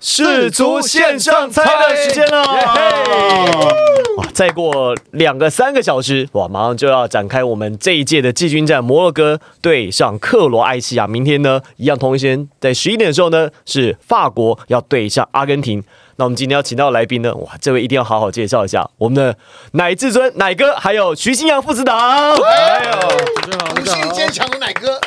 [0.00, 2.42] 世足线上猜的时间了。
[4.16, 11.06] 哇，再过两个三个小时，哇，马上就要展开我们这一届的季军战，摩洛哥对上克罗埃西亚。
[11.06, 15.82] 明天呢，一样同一时间在十一点的时候呢，是法国要对上阿根廷。
[16.18, 19.36] 那我们今天要请到的来宾呢，哇，这位一定要好好介绍一下，我们的
[19.74, 21.96] 奶至尊奶哥，还有徐新阳父子档。
[21.96, 22.98] 还有
[23.80, 24.98] 无限坚强的奶哥，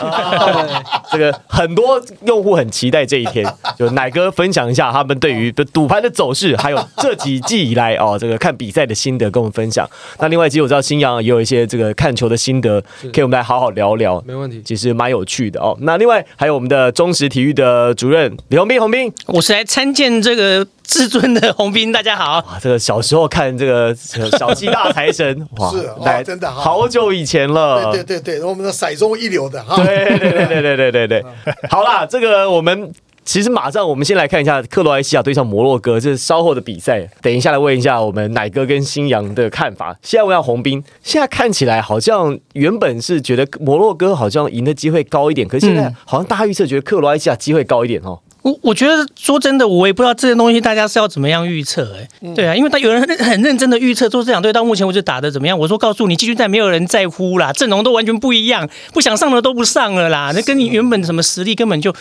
[1.12, 3.46] 这个很多用户很期待这一天，
[3.78, 9.86] 就奶哥分享一下他们对于赌盘的走势，还有这几季以来哦，这个看比赛的心得跟我们分享。
[10.20, 14.62] 那另外，其实我知道新阳也有一些这个看球的心得，可以我们来好好聊聊，没问题。
[14.64, 15.78] 其实蛮有趣的哦。
[15.82, 22.40] 那另外还有我们的忠实体育的主任李宏斌，宏斌，我是来参见这个至尊的洪斌，大家好。
[22.40, 23.96] 哇，这个小时候看这个
[24.38, 29.76] 小鸡大财神， 哇，是哦来真的哈好久以前了，对对对对，我们的骰中一流的哈。
[29.78, 31.26] 对对对对对对对对，
[31.70, 32.92] 好啦，这个我们。
[33.24, 37.08] 其实马上，我们先来看一下克罗埃西亚对上摩洛哥，这是稍后的比赛。
[37.22, 39.96] 等一下来问一下我们奶哥跟新阳的看法。
[40.02, 48.20] 现在问下洪斌，现在看起来好像原本是觉得摩洛哥好像赢的机会高一点，可是现在嗯好像大家预测觉得克罗埃西亚机会高一点哦。
[48.42, 55.58] 我我觉得说真的，我也不知道这些东西大家是要怎么样预测，哎，对啊，因为他有人很很认真的预测说这两队到目前为止打的怎么样。
[55.60, 61.94] 我说告诉你，季军赛没有人在乎啦，阵容都完全不一样，不想上的都不上了啦，那跟你原本什么实力根本就。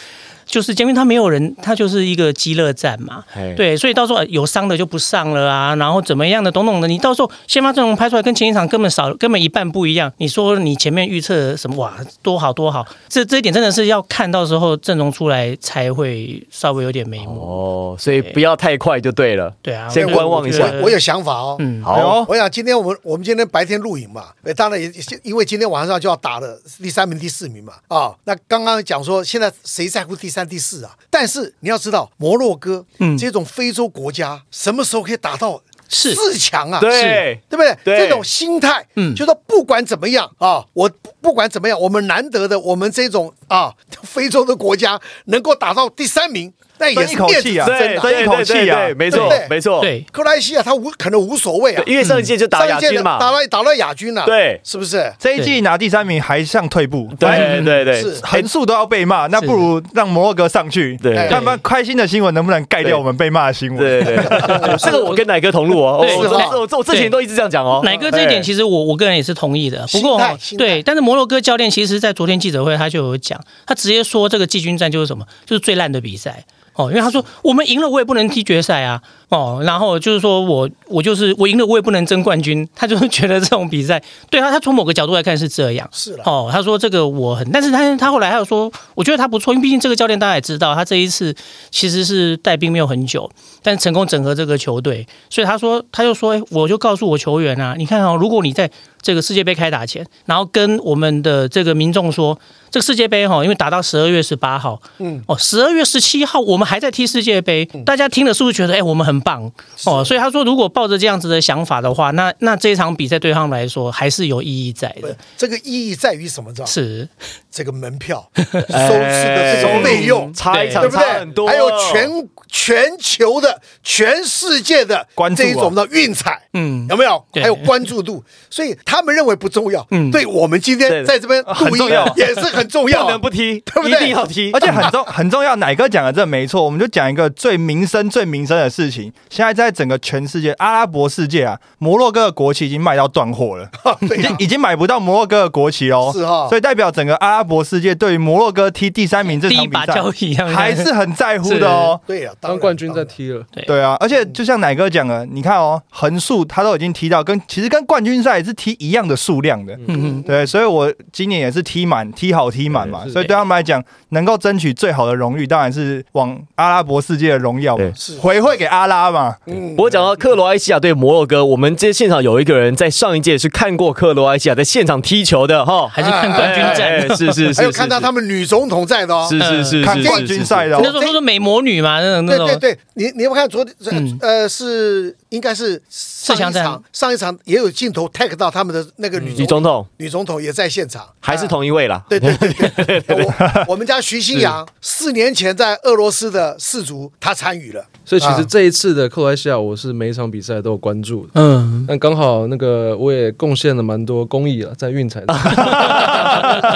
[0.51, 3.23] 就是，因为他没有人，他就是一个激乐战嘛，
[3.56, 10.12] 对，所以到时候呃有伤的就不上了啊，然后怎么样的，懂懂的，你到时候先发阵容拍出来跟前一场根本少，根本一半不一样。
[10.17, 17.41] 你说你前面预测什么哇，多好多好，这这一点真的是要看到时候阵容出来才会稍微有点眉目。
[17.41, 19.55] 哦，所以不要太快就对了。
[19.62, 21.57] 对啊，先观望一下我有想法哦。
[21.61, 24.91] 嗯，好，我想今天我们我们今天白天录影嘛，呃当然也
[25.23, 30.96] 因为今天晚上就要打了第三名、第四名嘛，啊，那刚刚讲说现在谁在乎第三、第四啊？
[31.10, 36.80] 但是你要知道，摩洛哥嗯这种非洲国家什么时候可以打到是四强啊？
[36.80, 37.77] 对对不对？
[37.84, 48.01] 对这种心态，嗯就说不管怎么样啊，我不不管怎么样，我们难得的，我们这种啊非洲的国家能够打到第三名，那也争是一口气啊是真的。
[48.01, 50.05] 对对争一口气啊没错没错，对。
[50.11, 54.61] 克罗埃西亚他无可能无所谓啊，因为上一届就打亚军嘛，打了打了亚军了，对。
[54.64, 55.13] 是不是？
[55.18, 58.18] 这一季拿第三名还像退步，对对对，是。
[58.23, 61.14] 横竖都要被骂，那不如让摩洛哥上去，对。
[61.29, 63.79] 看看开心的新闻能不能盖掉我们被骂的新闻。
[63.79, 64.17] 对对。
[64.17, 66.17] 对， 这个我跟奶哥同路哦，对。
[66.17, 67.80] 我我我我之前都一直这样讲哦。
[67.85, 69.86] 奶哥这一点，其实我我个人也是同意的。
[69.92, 70.20] 不过
[70.57, 76.45] 对，但是摩洛哥教练其实在昨天记者会他就有讲，他直接说这个季军战就是什么，就是最烂的比赛。
[76.75, 79.03] 哦，因为他说我们赢了，我也不能踢决赛啊。
[79.30, 82.68] 哦，然后就是说我我就是我赢了，我也不能争冠军。
[82.74, 85.89] 他就是觉得这种比赛，对他他从某个角度来看是这样。
[85.92, 91.35] 是了，哦，他说这个我很，但是他他后来还有说，我觉得他不错，因为毕竟这个教练大家也知道，他这一次
[91.70, 93.30] 其实是带兵没有很久，
[93.63, 98.70] 但成功整合这个球队，所以他说他就说，哎，我就告诉我球员啊，你看哦，如果你在
[99.01, 102.39] 这个世界杯开打前，然后跟我们的这个民众说，
[102.70, 109.51] 这个世界杯哈、因为打到十二月十八号，嗯，哦，十二月十七号我们还在踢世界杯，大家听了是不是觉得哎我们很棒
[109.86, 110.05] 哦？
[110.05, 115.17] 所以他说，如果抱着这样子的想法的话，那那这一场比赛对他们来说还是有意义在的。
[115.36, 116.53] 这个意义在于什么？
[116.53, 116.67] 知道？
[116.67, 117.08] 是，
[117.51, 121.33] 这个门票 收视的这种费用，差一场对不对差很？
[121.33, 122.11] 多，还有全
[122.48, 127.25] 全球的、全世界的关注啊这一种的运彩，嗯有没有？
[127.35, 139.10] 还有关注度，所以他们认为不重要，嗯对我们今天在这边录音很重要也是很重要啊， 不能不踢，对不对一定要踢，而且很重很重要，奶哥讲的这没错，我们就讲一个最民生、最民生的事情。
[139.29, 143.69] 现在在整个全世界，阿拉伯世界啊，摩洛哥的国旗已经卖到断货了，
[144.17, 146.11] 已经已经买不到摩洛哥的国旗哦。
[146.15, 152.00] 是哈所以代表整个阿拉伯世界对于摩洛哥踢第三名这场比赛还是很在乎的哦。
[152.06, 153.05] 对呀，当冠军在。
[153.11, 153.82] 踢了，对。
[153.82, 159.75] 啊，而且就像奶哥讲的，你看哦，横竖他都已经踢到跟其实跟冠军赛是踢一样的数量的。
[159.88, 160.21] 嗯。
[160.21, 168.19] 嗯，对，所以我今年也是踢满，踢好踢满嘛，所以对他们来讲，能够争取最好的荣誉，当然是往阿拉伯世界的荣耀，是。
[168.19, 169.37] 回馈给阿拉嘛。
[169.47, 169.76] 嗯。
[169.79, 176.88] 我讲到克罗埃西亚对摩洛哥，我们这现场有一个人在上一届是看过克罗埃西亚在现场踢球的哈，还是看冠军战。
[176.91, 180.81] 哎是是是，还有看到他们女总统在的哦，是是是是看冠军赛的哦。
[180.82, 189.87] 那时候说是美魔女嘛，那种那种，对对对，你你有没有看昨天嗯呃是应该是上一场上一场也有镜头 tag 到他们的那个女女总统。
[189.99, 192.03] 女总统也在现场，还是啊同一位啦。
[192.08, 197.85] 对对对对，我 我们家徐新阳四年前在俄罗斯的世足，他参与了。
[198.05, 201.31] 所以其啊实这一次的克罗埃西亚，我是每一场比赛都有关注的。
[201.35, 205.23] 嗯，但刚好那个我也贡献了蛮多公益了，在运彩。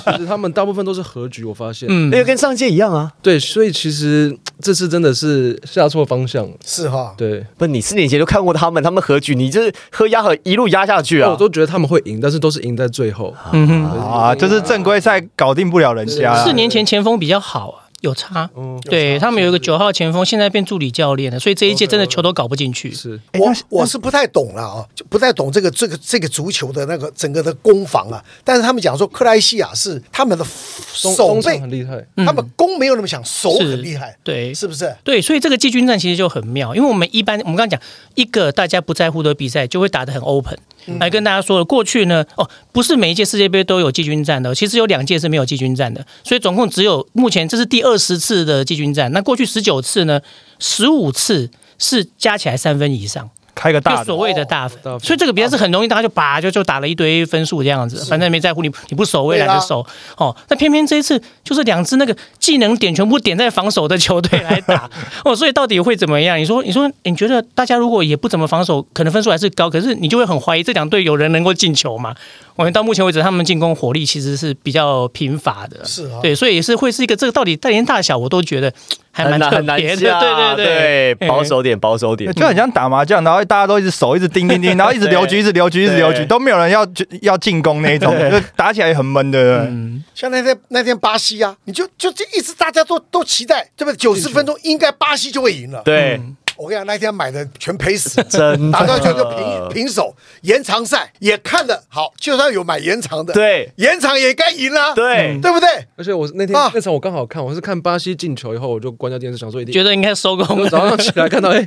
[0.04, 1.88] 其实他们大部分都是和局，我发现。
[1.90, 3.10] 嗯那个跟上届一样啊。
[3.22, 6.52] 对，所以其实这次真的是下错方向了。
[6.64, 11.36] 是哈，对，不，你四年前就看过他们，他们和局，你就是喝压和一路压下去啊我。
[11.36, 13.34] 都觉得他们会赢，但是都是赢在最后。
[13.52, 16.44] 嗯哼，啊，就是正规赛搞定不了人家啊。
[16.44, 18.48] 四年前前锋比较好啊，有差。
[18.56, 22.92] 嗯，对他们有一个九号前锋，现在变助理教练了，所以这一届真的球都搞不进去。
[22.92, 28.22] 是我我是不太懂了啊，就不太懂这个这个这个足球的那个整个的攻防啊。
[28.44, 30.44] 但是他们讲说，克莱西亚是他们的
[30.92, 32.04] 手中中场背，很厉害。
[32.24, 34.94] 他们攻没有那么强，守很厉害，对是不是？
[35.02, 37.80] 对，所以这个季军战其实就很妙，因为我们一般我们刚刚讲
[38.14, 40.58] 一个大家不在乎的比赛，就会打得很 open。
[41.00, 49.10] 来跟大家说了，过去呢，哦，不是每一届世界杯都有季军战的，其实有两届是没有季军战的，所以总共只有目前这是第二十次的季军战。
[49.12, 50.20] 那过去十九次呢，
[50.58, 53.30] 十五次是加起来三分以上。
[53.54, 59.86] 开个大所谓的大分，所以这个比赛是很容易，大家就拔就就打了一堆分数这样子，反正没在乎你你不守，我也懒得守。
[60.16, 64.90] 哦，那偏偏这一次就是两支那个技能点全部点在防守的球队来打，
[65.24, 66.38] 哦，所以到底会怎么样？
[66.38, 72.14] 你说，你说，你觉得大家如果也不怎么防守，可能分数还是高，可是你就会很怀疑这两队有人能够进球吗？
[72.56, 78.72] 我们到目前为止，他们进攻火力其实是比较贫乏的，是啊对，所以也是会是一个这个到底带连大小，我都觉得
[79.10, 82.32] 还蛮特别的，对对对对，保守点，保守点。
[82.32, 86.86] 就很像打麻将，然后大家都一直手一直盯盯盯，然后一直留局， 一直留局，一直留局，都没有人要
[87.22, 89.64] 要进攻那一种，就打起来也很闷的。
[89.64, 93.96] 嗯，像那天那天巴西啊，你就就就一直大家都都期待，对不对？
[93.96, 95.82] 九十分钟应该巴西就会赢了。
[95.84, 96.20] 对，
[96.56, 98.72] 我跟你讲，那天买的全赔死， 真的。
[98.72, 100.14] 打到最后就平平手。
[100.42, 103.70] 延长赛也看了好，就算有买延长的，对。
[103.76, 105.38] 延长也该赢了，对。
[105.40, 105.68] 对不对？
[105.96, 106.70] 而且我那天啊。
[106.74, 110.68] 那场我刚好看，我是看巴西进球以后，我就关掉电视，想说一定觉得应该收工。
[110.68, 111.66] 早上起来看到，哎，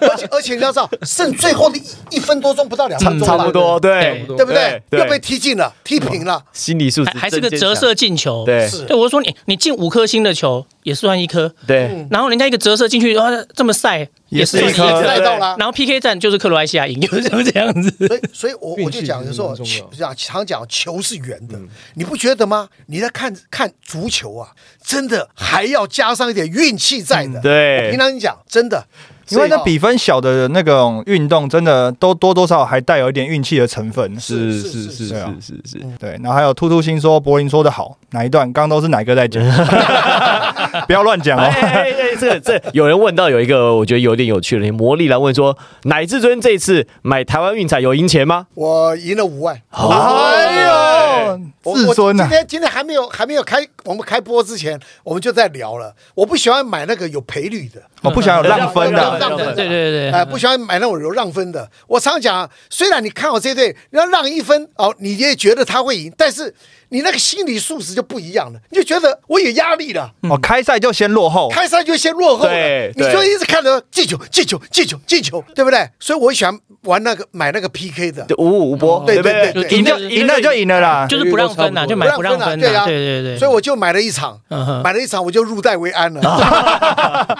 [0.00, 4.24] 而且而且你要知道，剩最后的一一分多钟，不到两分钟吧，差不多，对。
[4.26, 4.82] 对对不对？
[4.90, 8.66] 对又被踢进了，踢平了，心理素质还还是个折射进球，对。
[8.68, 15.56] 是对，我就说你你进五颗星的球也算一颗，对，然后人家一个折射进去，然后这么晒也是算一颗赛道了。
[15.58, 17.90] 然后 PK 战就是克罗埃西亚赢，就是这样子。
[18.06, 19.56] 所以，所以我我就讲，有时候
[19.96, 21.58] 讲常讲球是圆的，
[21.94, 22.68] 你不觉得吗？
[22.86, 24.52] 你在看看足球啊，
[24.82, 27.40] 真的还要加上一点运气在的。
[27.40, 28.86] 对我平常你讲真的，
[29.30, 34.18] 因为那比分小的那种运动，真的都多多少少还带有一点运气的成分。
[34.18, 38.50] 是是是是是是对，然后还有突突星说柏林说的好，哪一段？
[38.52, 39.42] 刚刚都是哪个在讲？
[40.86, 41.52] 不要乱讲哎哦。
[41.54, 48.46] 哎哎哎，这个这有人问到有一个我觉得有点有趣的，魔力来问说，乃至尊这一次买台湾运彩有赢钱吗？
[48.54, 49.60] 我赢了五万。
[49.70, 51.40] 哎呦，
[51.76, 52.24] 至尊啊！
[52.24, 55.94] 今天今天还没有还没有开我们开播之前，我们就在聊了。
[56.14, 59.18] 我不喜欢买那个有赔率的，我不喜欢有让分的。
[59.54, 61.68] 对对对哎、不喜欢买那种有让分的。
[61.86, 66.54] 我常讲，虽然你看好这队，要让一分哦，你也觉得他会赢，但是
[66.90, 75.88] 你那个心理素质就不一样了，你就觉得我有压力了，哦，开赛就先落后，开赛就先落后了对，你就一直看着进球、进球、进球、进球，对不对？
[76.00, 78.24] 所以我喜欢玩那个买那个 PK 的。
[78.24, 79.52] 就五五波，对对？
[79.52, 81.06] 对对赢了赢了就赢了啦。
[81.08, 83.38] 就是不让分呐，就买不让分呐，对呀对对对。
[83.38, 84.40] 所以我就买了一场，
[84.82, 86.20] 买了一场我就入袋为安了。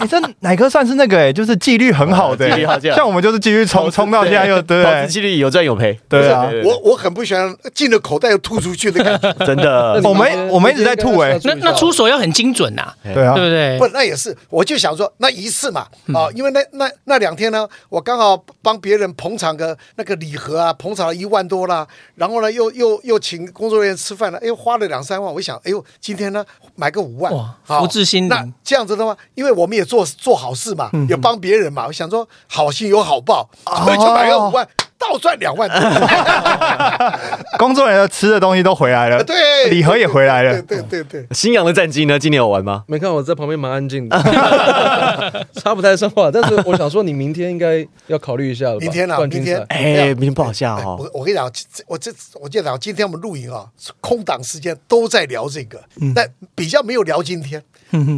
[0.00, 2.48] 你这哪科算是那个哎，就是纪律很好的
[2.80, 5.00] 像我们就是继续冲冲到现在又对不对？
[5.02, 5.12] 投资？
[5.12, 6.48] 纪律有赚有赔，对啊。
[6.64, 9.32] 我我很不喜欢进了口袋又吐出去的感觉。
[9.44, 10.00] 真的。
[10.04, 13.34] 我们我们一直在吐哎那那出手要很精准呐，对啊。
[13.34, 13.78] 对，不对？
[13.78, 13.86] 不，？
[13.88, 16.16] 那也是，我就想说，那一次嘛，嗯。
[16.16, 26.42] 啊，因为那那那两天呢，我刚好帮别人捧场个那个礼盒啊，捧场了一万多啦，然后呢，又又又请工作人员吃饭了，哎呦，花了两三万，我想，哎呦，今天呢
[26.76, 28.28] 买个五万，哇好福至心灵。
[28.28, 31.06] 那这样子的话，因为我们也做做好事嘛，嗯。
[31.08, 33.48] 也帮别人嘛，我想说好心有好报，
[33.84, 34.66] 所以就买个五万，
[35.08, 35.78] 倒赚两万多。
[37.58, 40.78] 工作人员吃的东西都回来了，对，礼盒也回来了对。
[40.78, 41.26] 对对对。
[41.32, 42.18] 新阳的战绩呢？
[42.18, 42.84] 今年有玩吗？
[42.86, 44.16] 没看我在旁边蛮安静的，
[45.54, 46.30] 插不太上话。
[46.30, 48.78] 但是我想说，你明天应该要考虑一下了吧？
[48.80, 50.96] 明天啊明天赛哎，明天不好下哦。
[50.98, 53.66] 我我跟你讲，这我这我就讲，今天我们录影啊，
[54.00, 55.80] 空档时间都在聊这个，
[56.14, 57.62] 但比较没有聊今天，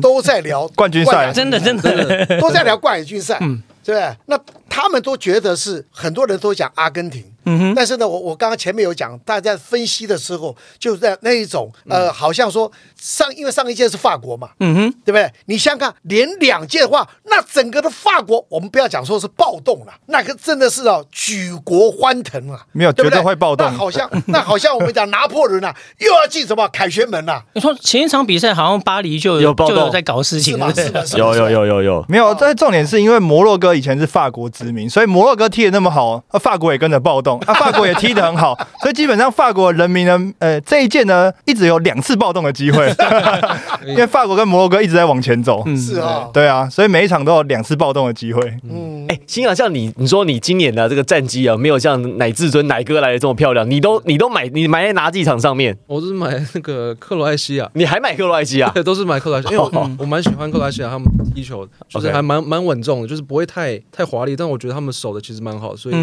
[0.00, 3.38] 都在聊冠军赛真的真的，都在聊冠亚军赛，
[3.84, 4.16] 对不对？
[4.26, 4.38] 那
[4.68, 12.70] 他们都觉得是很多人都讲阿根廷，嗯哼，但是呢，我我刚刚前面有讲，大家分析的时候，就在那一种呃，好像说
[13.00, 15.30] 上，因为上一届是法国嘛，嗯哼，对不对？
[15.46, 23.16] 你想想看，连两届的话，那整个的法国，我们不要讲说是暴动了，那个真的是哦，举国欢腾啊，没有对不对？
[23.18, 23.66] 绝对会暴动。
[23.66, 29.76] 那好像那好像我们讲拿破仑啊， 又要进什么凯旋门啊，你说前一场比赛好像巴黎就有暴动。
[29.76, 30.66] 就有在搞事情，是吗？
[30.66, 30.84] 不对？
[30.84, 31.04] 是吗？
[31.04, 31.54] 是吗有有。
[31.54, 42.92] 有有有，没有，但重点是因为摩洛哥以前是法国殖民，所以摩洛哥踢的那么好，啊，法国也跟着暴动，啊，法国也踢得很好， 所以基本上法国人民呢，呃，这一届呢一直有两次暴动的机会，
[43.86, 45.74] 因为法国跟摩洛哥一直在往前走，嗯。
[45.76, 48.42] 是啊，对啊，所以每一场都有两次暴动的机会。
[48.62, 55.76] 嗯，哎，新阳，像你，你说你今年的这个战绩啊，没有像乃至尊乃哥来的这么漂亮，你都你都买你买在哪几场上面？
[55.86, 58.70] 我是买那个克罗埃西亚，你还买克罗埃西亚？
[58.74, 65.94] 对，都是买克罗埃西亚，因为我我蛮喜欢克罗埃西亚他们踢球，就是还蛮蛮稳重的，就是不会太太华丽，但我觉得他们守的其实蛮好，所以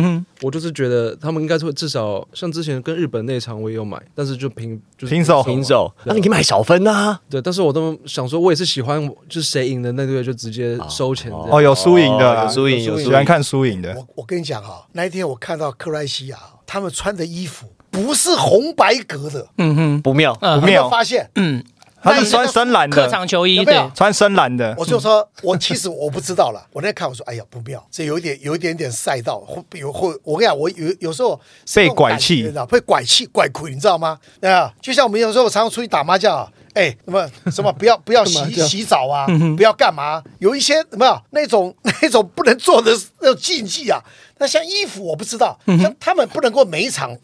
[0.41, 7.19] 我就是觉得他们应该会至少像之前跟日本那场我也有买，但是就平就是平手平手，那你可以买小分呐。
[7.29, 11.31] 对，但是我都想说，我也是喜欢就是谁赢的那队就直接收钱。
[11.31, 13.93] 哦，有输赢的啊，有输赢有输喜欢看输赢的。
[13.95, 20.37] 我我跟你讲啊，那一天我看到克莱西亚他们穿的衣服不是红白格的，嗯哼，不妙。
[20.41, 21.29] 嗯有没有没有发现？
[21.35, 21.63] 嗯，
[22.01, 26.65] 他是穿深蓝的客的，场球衣对，穿深蓝的，我就说，我其实我不知道了。
[26.73, 30.09] 我那天看我说，哎呀不妙，这有一点有一点点赛道，会有会。
[30.23, 31.39] 我跟你讲，我有有时候
[31.75, 34.17] 被拐气你知道被拐气拐亏，你知道吗？
[34.41, 36.51] 啊，就像我们有时候常常出去打麻将啊。
[36.73, 39.27] 哎，什么什么不要不要 洗洗澡啊，
[39.57, 40.23] 不要干嘛？
[40.39, 44.01] 有一些有没有那种 那种不能做的那种禁忌啊？
[44.37, 47.15] 那像衣服我不知道，像他们不能够每一场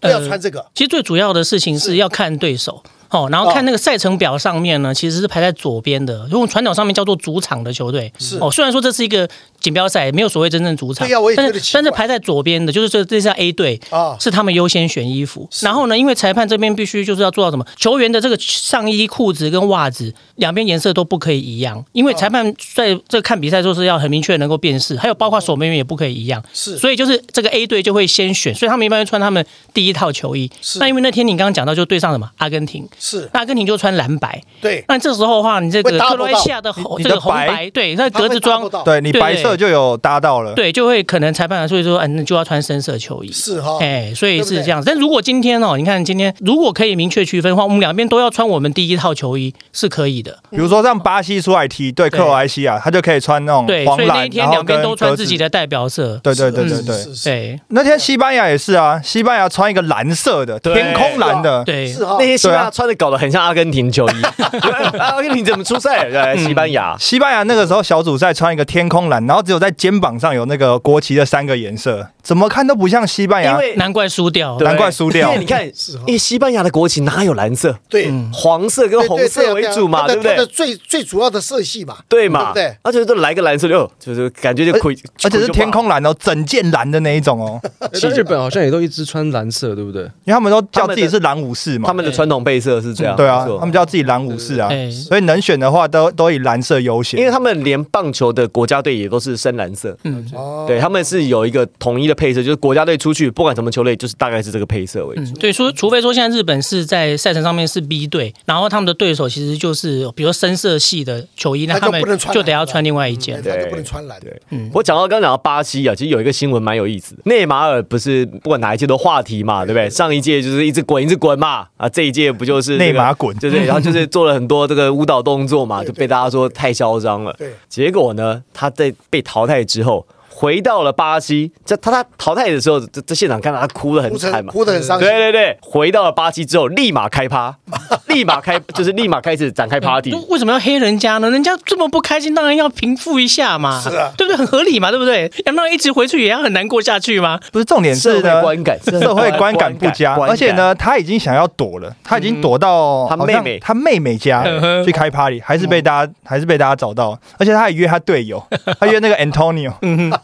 [0.00, 0.66] 都要穿这个。
[0.74, 2.82] 其实最主要的事情是要看对手。
[3.10, 8.12] 哦，然后看那个赛程表上面呢，其实是排在左边的，用传统上面叫做主场的球队。
[8.18, 9.28] 是哦，虽然说这是一个
[9.60, 15.48] 锦标赛，没有所谓真正主场，对呀我也觉得但是但是排在左边的，就是这这是 A 队啊是他们优先选衣服。
[15.62, 26.42] 然后呢，因为裁判这边必须就是要做到什么，球员的这个上衣、裤子跟袜子两边颜色都不可以一样，因为裁判在这看比赛就是要很明确能够辨识，还有包括守门员也不可以一样。
[26.52, 30.50] 是所以就是这个 A 队就会先选，所以他们一般会穿他们第一套球衣。
[30.60, 33.28] 是那因为那天你刚刚讲到，就对上什么阿根廷，是。
[33.32, 34.40] 那阿根廷就穿蓝白。
[34.60, 40.54] 对，那这时候的话，你这个克罗埃西亚的红这个红白白，对，那格子装对你白色就有搭到了。
[40.54, 43.30] 对，就会可能裁判所以说，嗯，那就要穿深色球衣。
[43.32, 44.86] 是哈，哎，所以是这样子。
[44.86, 50.38] 但如果今天哦，你看今天如果可以明确区分的话，我们两边都要穿我们第一套球衣是可以的。
[50.50, 56.18] 比如说让巴西出来踢对克罗埃西亚，他就可以穿那种对，黄蓝，所以那一天两边都穿自己的代表色。
[56.22, 56.96] 对对对对对。
[56.96, 57.60] 是是对。
[57.68, 60.74] 那天西班牙也是啊，西班牙穿一个蓝色的对。
[60.74, 61.86] 天空蓝的，对。
[61.86, 62.16] 是哈。
[62.18, 64.22] 那，些西班牙穿的搞得很像阿根廷球衣，
[64.98, 66.08] 阿根廷怎么出赛？
[66.10, 66.96] 对， 西班牙。
[66.98, 73.52] 西班牙那个时候小组赛穿一个天空蓝，然后只有在肩膀上有那个国旗的三个颜色，怎么看都不像西班牙。
[73.52, 74.56] 因为难怪输掉。
[74.60, 75.64] 难怪输掉因为你看
[76.06, 77.76] 因为西班牙的国旗哪有蓝色？
[77.88, 80.44] 对，黄色跟红色为主嘛，对不对？
[80.46, 82.76] 最最主要的色系嘛，对嘛，对对？
[82.82, 90.02] 而且都来个蓝色就就是感觉就亏，而且是天空蓝哦，整件蓝的那一种哦，诶 但日本好像也都一直穿蓝色，对不对？
[90.24, 91.78] 因为他们都叫自己是蓝武士。
[91.78, 91.96] 嘛他。
[91.96, 97.18] 们的传统配色是这样，对啊，他们叫自己蓝武士啊对，所以能选的话都都以蓝色优先。
[97.18, 105.22] 因为他们连棒球的国家队也都是深蓝色，嗯，哦对，他们是有一个统一的配色，就是国家队出去不管什么球类，就是大概是这个配色为主。
[105.22, 113.40] 嗯，对，说除非说现在日本是在赛程上面是 B 队，然后他们的对手其实就是比如深色系的球衣，那他们就不能穿就得要穿另外一件。
[113.42, 114.18] 对，他就不能穿蓝。
[114.20, 117.22] 对，嗯我讲到刚刚讲到巴西啊，其实有一个新闻蛮有意思的。
[117.24, 119.88] 内马尔不是不管哪一届都话题嘛，对不对？
[119.90, 127.32] 上一届就是一直滚一直滚嘛，啊，这一届不就是这个内马滚就是，然后就是 做了很多这个舞蹈动作嘛，就被大家说太嚣张了。
[127.38, 130.06] 对，结果呢，他在被淘汰之后。
[130.38, 135.18] 回到了巴西，在他他淘汰的时候，在在现场看到他哭得很惨嘛，哭得很伤心对。
[135.18, 137.56] 对对，回到了巴西之后，立马开趴，
[138.08, 140.12] 立马开就是立马开始展开 party。
[140.28, 141.30] 为什么要黑人家呢？
[141.30, 144.36] 人家这么不开心，当然要平复一下嘛，是啊对不对？
[144.36, 145.30] 很合理嘛，对不对？
[145.44, 147.38] 要让人一直回去，也要很难过下去吗？
[147.52, 154.44] 不是重点社会是呢，观感，社会观感不佳，而且，呢，他已经想要躲了，他已经躲到他妹妹他妹妹家
[154.84, 158.42] 去开 party，还是被大家还是被大家找到，而且他还约他队友，
[158.78, 159.72] 他约那个 Antonio，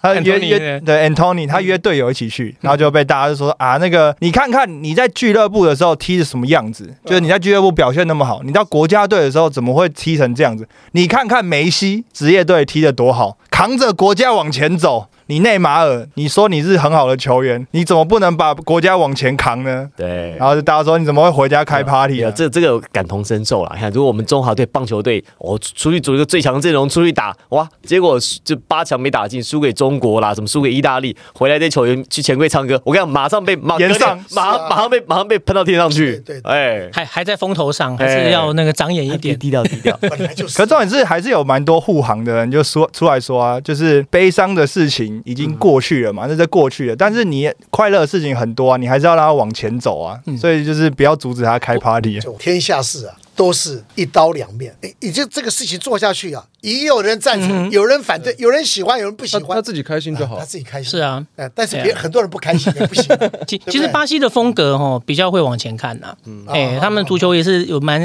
[0.01, 10.69] 他约约对 Anthony，他约队友一起去，然后就被大家就说啊，那个你看看你在俱乐部的时候踢的什么样子，就是你在俱乐部表现那么好，你到国家队的时候怎么会踢成这样子？
[10.91, 15.07] 你看看梅西职业队踢得多好，扛着国家往前走。
[15.27, 19.89] 你内马尔，你说你是很好的球员，你怎么不能把国家往前扛呢？
[19.97, 22.33] 对然后就大家说你怎么会回家开 party 有啊？
[22.35, 23.71] 这这个感同身受了。
[23.75, 39.39] 你看，如果我们中华队棒球队，我、出去组一个最强阵容出去打，哇，结果就八强没打进，输给中国啦，什么输给意大利，回来这球员去钱柜唱歌，我跟你讲，马上被马延上马上马上被马上被喷到天上去，对对对哎，还还在风头上，还是要那个长眼一点。
[39.39, 39.97] 低调低调。
[40.03, 40.59] 本来就是。
[40.59, 52.21] 可重点是还是有蛮多护航的人就说出来说啊，就是悲伤的事情已经过去了嘛，那在过去了，但是你快乐的事情很多啊，你还是要让他往前走啊，所以就是不要阻止他开 party 啊。
[52.21, 54.75] 就天下事啊，都是一刀两面。
[54.83, 60.45] 诶你就这个事情做下去啊，也有人赞成，有人反对，有人喜欢，有人不喜欢，他他自己开心就好啊他。
[60.45, 60.99] 自己开心是。
[60.99, 63.05] 啊，呃，但是对啊别很多人不开心也不行。
[63.49, 66.15] 其对其实巴西的风格哦比较会往前看呐，
[66.49, 68.01] 哎，哦他们足球也是有蛮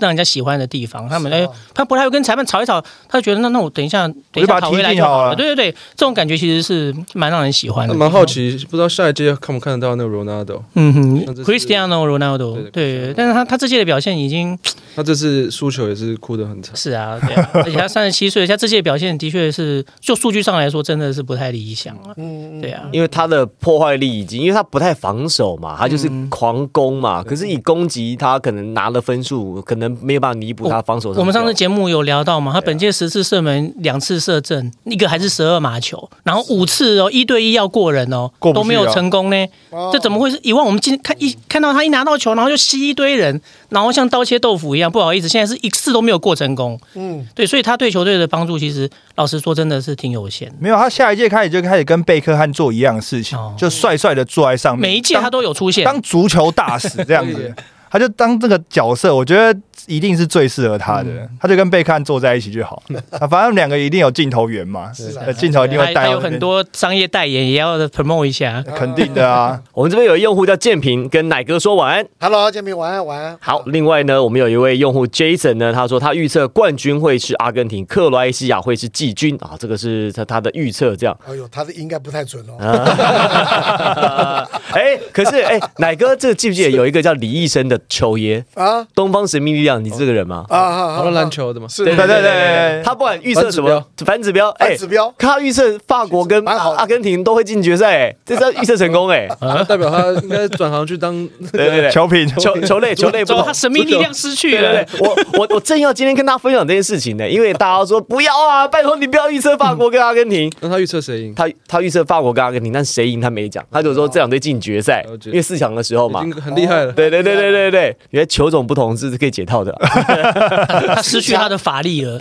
[0.00, 1.08] 让人家喜欢的地方。
[1.08, 5.34] 他们哎他不太会跟裁判吵一吵，他就觉得那那我等一下等一下讨回来就好了。
[5.34, 7.94] 对对对，这种感觉其实是蛮让人喜欢的。
[7.94, 10.62] 蛮好奇，不知道下一届看不看得到那个 Ronaldo？
[10.74, 14.58] 嗯，Cristiano Ronaldo，对对，但是他他这届的表现已经
[14.96, 16.74] 他这次输球也是哭得很惨。
[16.74, 22.14] 是啊，对啊， 而且他三十七岁，他这届表现的确是就数据上来说真的是不太理想啊。
[22.16, 27.22] 嗯，对啊，因为他的破坏力已经，因为他不太防守嘛，他就是嗯狂攻嘛。
[27.22, 40.40] 可是以攻击，他可能拿了分数，可能没有办法弥补他防守我们上次节目有聊到嘛，他本届十次射门两次射正，一个还是十二码球，然后五次哦一对一要过人哦过不去啊都没有成功呢，哦这怎么会是？
[40.42, 46.78] 以往我们今看一看到他一拿到球，然后就吸一堆人，然后像刀切豆腐一样，不好意思，现在是一次都没有过成功。
[46.94, 50.52] 嗯，对，所以他对球队的帮助，其实老实说真的是挺有限。
[50.58, 57.54] 没有，他下一届开始就开始跟贝克汉做一样的事情哦，就帅帅的坐在上面，每一届他都有出现，当足球大使这样子，
[57.96, 61.08] 他就当这个角色，我觉得一定是最适合他的，
[61.40, 62.82] 他就跟贝克汉坐在一起就好。
[63.18, 64.92] 啊，反正两个一定有镜头缘嘛，
[65.38, 68.62] 镜头一定会带还有很多商业代言也要 promote 一下。
[68.76, 69.58] 肯定的啊。
[69.72, 72.06] 我们这边有用户叫建平，跟奶哥说晚安。
[72.20, 73.38] Hello，建平，晚安，晚安。
[73.40, 81.18] 好，另外呢，我们有一位用户 Jason 呢，他说他预测冠军会是阿根廷，克罗埃西亚会是季军啊，这个是他他的预测，这样。
[81.26, 82.58] 哎呦，他的应该不太准哦。
[84.76, 88.86] 哎，可是哎，奶哥，这个记不记得有一个叫李医生的球爷，啊？
[88.94, 90.44] 东方神秘力量，你是这个人吗？
[90.48, 90.96] 啊啊！
[90.96, 95.12] 讨论篮球的嘛，是对对对对他不管预测什么反指标，哎反指标。
[95.18, 101.12] 他预测法国跟阿根廷都会进决赛，哎，这是预测成功，哎， 啊代表他应该转行去当
[101.52, 102.26] 对 对对， 球评。
[102.36, 103.38] 球球类球类不同。
[103.38, 103.52] 走，他。
[103.52, 104.84] 神秘力量失去了。
[105.00, 110.52] 我我我正要今天跟大家分享这件事情呢，因为大家说不要啊，拜托你不要预测法国跟阿根廷。
[110.60, 111.34] 那他预测谁赢？
[111.34, 116.22] 他他预测法国跟阿根廷，但谁赢他没讲，他就说这两队进决赛因为四强的时候嘛。
[116.22, 116.30] 已。
[116.30, 116.92] 经很厉害了。
[116.92, 119.70] 对对对对对对，原来球种不同是可以解套的。
[120.94, 122.18] 他失去他的法力了，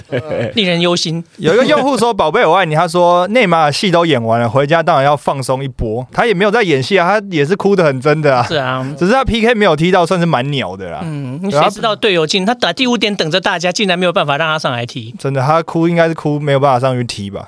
[0.53, 1.23] 令人忧心。
[1.37, 8.43] 有一个用户说：“宝贝，我爱你。”他说：“内马尔戏都演完了，回家当然要放松一波。”他也没有在演戏啊，他也是哭的很真的啊。
[8.43, 10.99] 是啊，只是他 PK 没有踢到，算是蛮鸟的啦。
[11.03, 15.15] 嗯，谁知道队友进，他打第五点等着大家，竟然没有办法让他上来踢。
[15.17, 17.47] 真的，他哭应该是哭没有办法上去踢吧？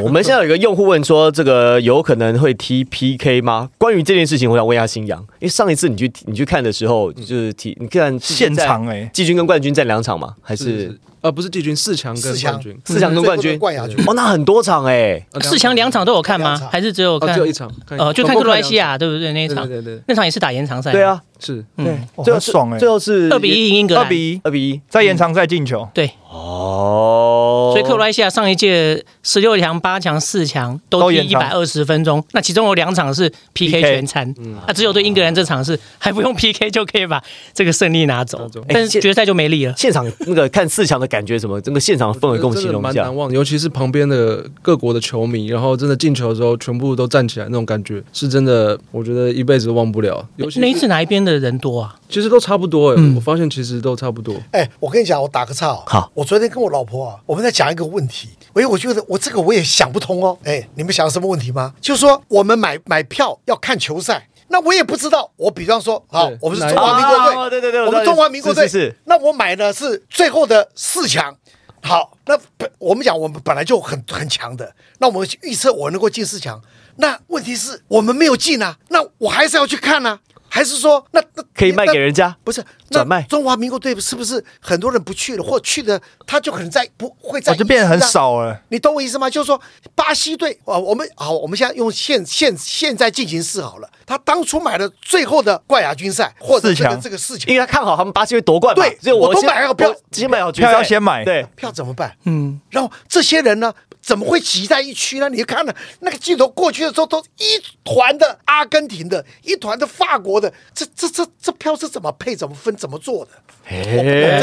[0.00, 3.70] 我们现在有一个用户问说，这个有可能会踢 PK 吗？
[3.76, 10.34] 关于这件事情，我想问一下新阳，因为上一次你去你去看的时候，就是踢，你看现场哎、季军跟冠军战两场吗？
[10.42, 13.58] 还是是呃不是季军四强跟四强冠军，四强跟冠军？
[13.58, 13.96] 冠亚军。
[14.06, 15.24] 哦，那很多场哎。
[15.32, 17.70] 呃四强两场都有看吗还是只有哦看只有一场，
[18.14, 19.32] 就看克罗埃西亚对不对？
[19.32, 20.92] 那一场场对对对对，那场也是打延长赛。
[20.92, 24.04] 对，啊，是对最后很爽哎最后是二比一赢英格兰。
[24.04, 25.88] 二比一，二比一在延长赛进球。
[25.94, 27.70] 对，哦。
[27.74, 34.34] 所以克罗埃西亚上一届十六强、八强、四强都踢一百二十分钟，那其中有两场是 PK 全餐，
[34.68, 37.20] 那只有对英格兰这场是还不用 PK 就可以把
[37.52, 39.74] 这个胜利拿走但是决赛就没力了。
[39.76, 41.60] 现场那个看四强的感觉什么？
[41.60, 43.16] 整个现场氛围跟我们形容一下蛮难。
[43.16, 50.22] 忘，尤其是旁边的各国的球迷，然后真的进球的时候，全部都站起来那种感觉，是真的，我觉得一辈子都忘不了。
[50.36, 51.96] 尤其那一次哪一边的人多啊？
[52.10, 54.34] 其实都差不多哎、嗯我发现其实都差不多。
[54.52, 55.82] 哎，我跟你讲，我打个岔哦。
[55.86, 58.28] 好，我昨天跟我老婆啊，我们在讲一个问题。
[58.54, 60.38] 哎，我觉得我这个我也想不通哦。
[60.44, 61.74] 哎，你们想什么问题吗？
[61.80, 65.30] 就是说我们买买票要看球赛，那我也不知道。
[65.36, 71.36] 我比方说，好，我们是中华民国队，啊对对对我我们中华民国队是是是那我买的是最后的四强。
[71.82, 76.60] 好，那本我们讲我们本来就很很强的，那我们预测我能够进四强。
[76.96, 80.18] 那问题是我们没有进啊，那我还是要去看啊，
[80.54, 88.04] 还是说那那可以卖给人家不是那转卖中华民国队是不是很多人不去了，或去的他就可能在不会在、哦，就变得很。
[88.04, 88.60] 少了。
[88.68, 89.28] 你懂我意思吗？
[89.28, 89.60] 就是说，
[89.96, 93.90] 巴西队啊，我们好，我们现在用现现现在进行式好了。
[94.06, 102.14] 他当初买的最后的冠亚军赛或者这个四强这个事情因为他看好他们巴西会夺冠嘛，对所以我都先买好票我先买好票要先买对，票怎么办？
[102.24, 103.72] 嗯，然后这些人呢，
[104.04, 105.28] 怎么会挤在一区呢？
[105.30, 113.30] 你看了那个镜头过去的时候，都一团的阿根廷的，一团的法国的，这这这这票是怎么配、怎么分、怎么做的？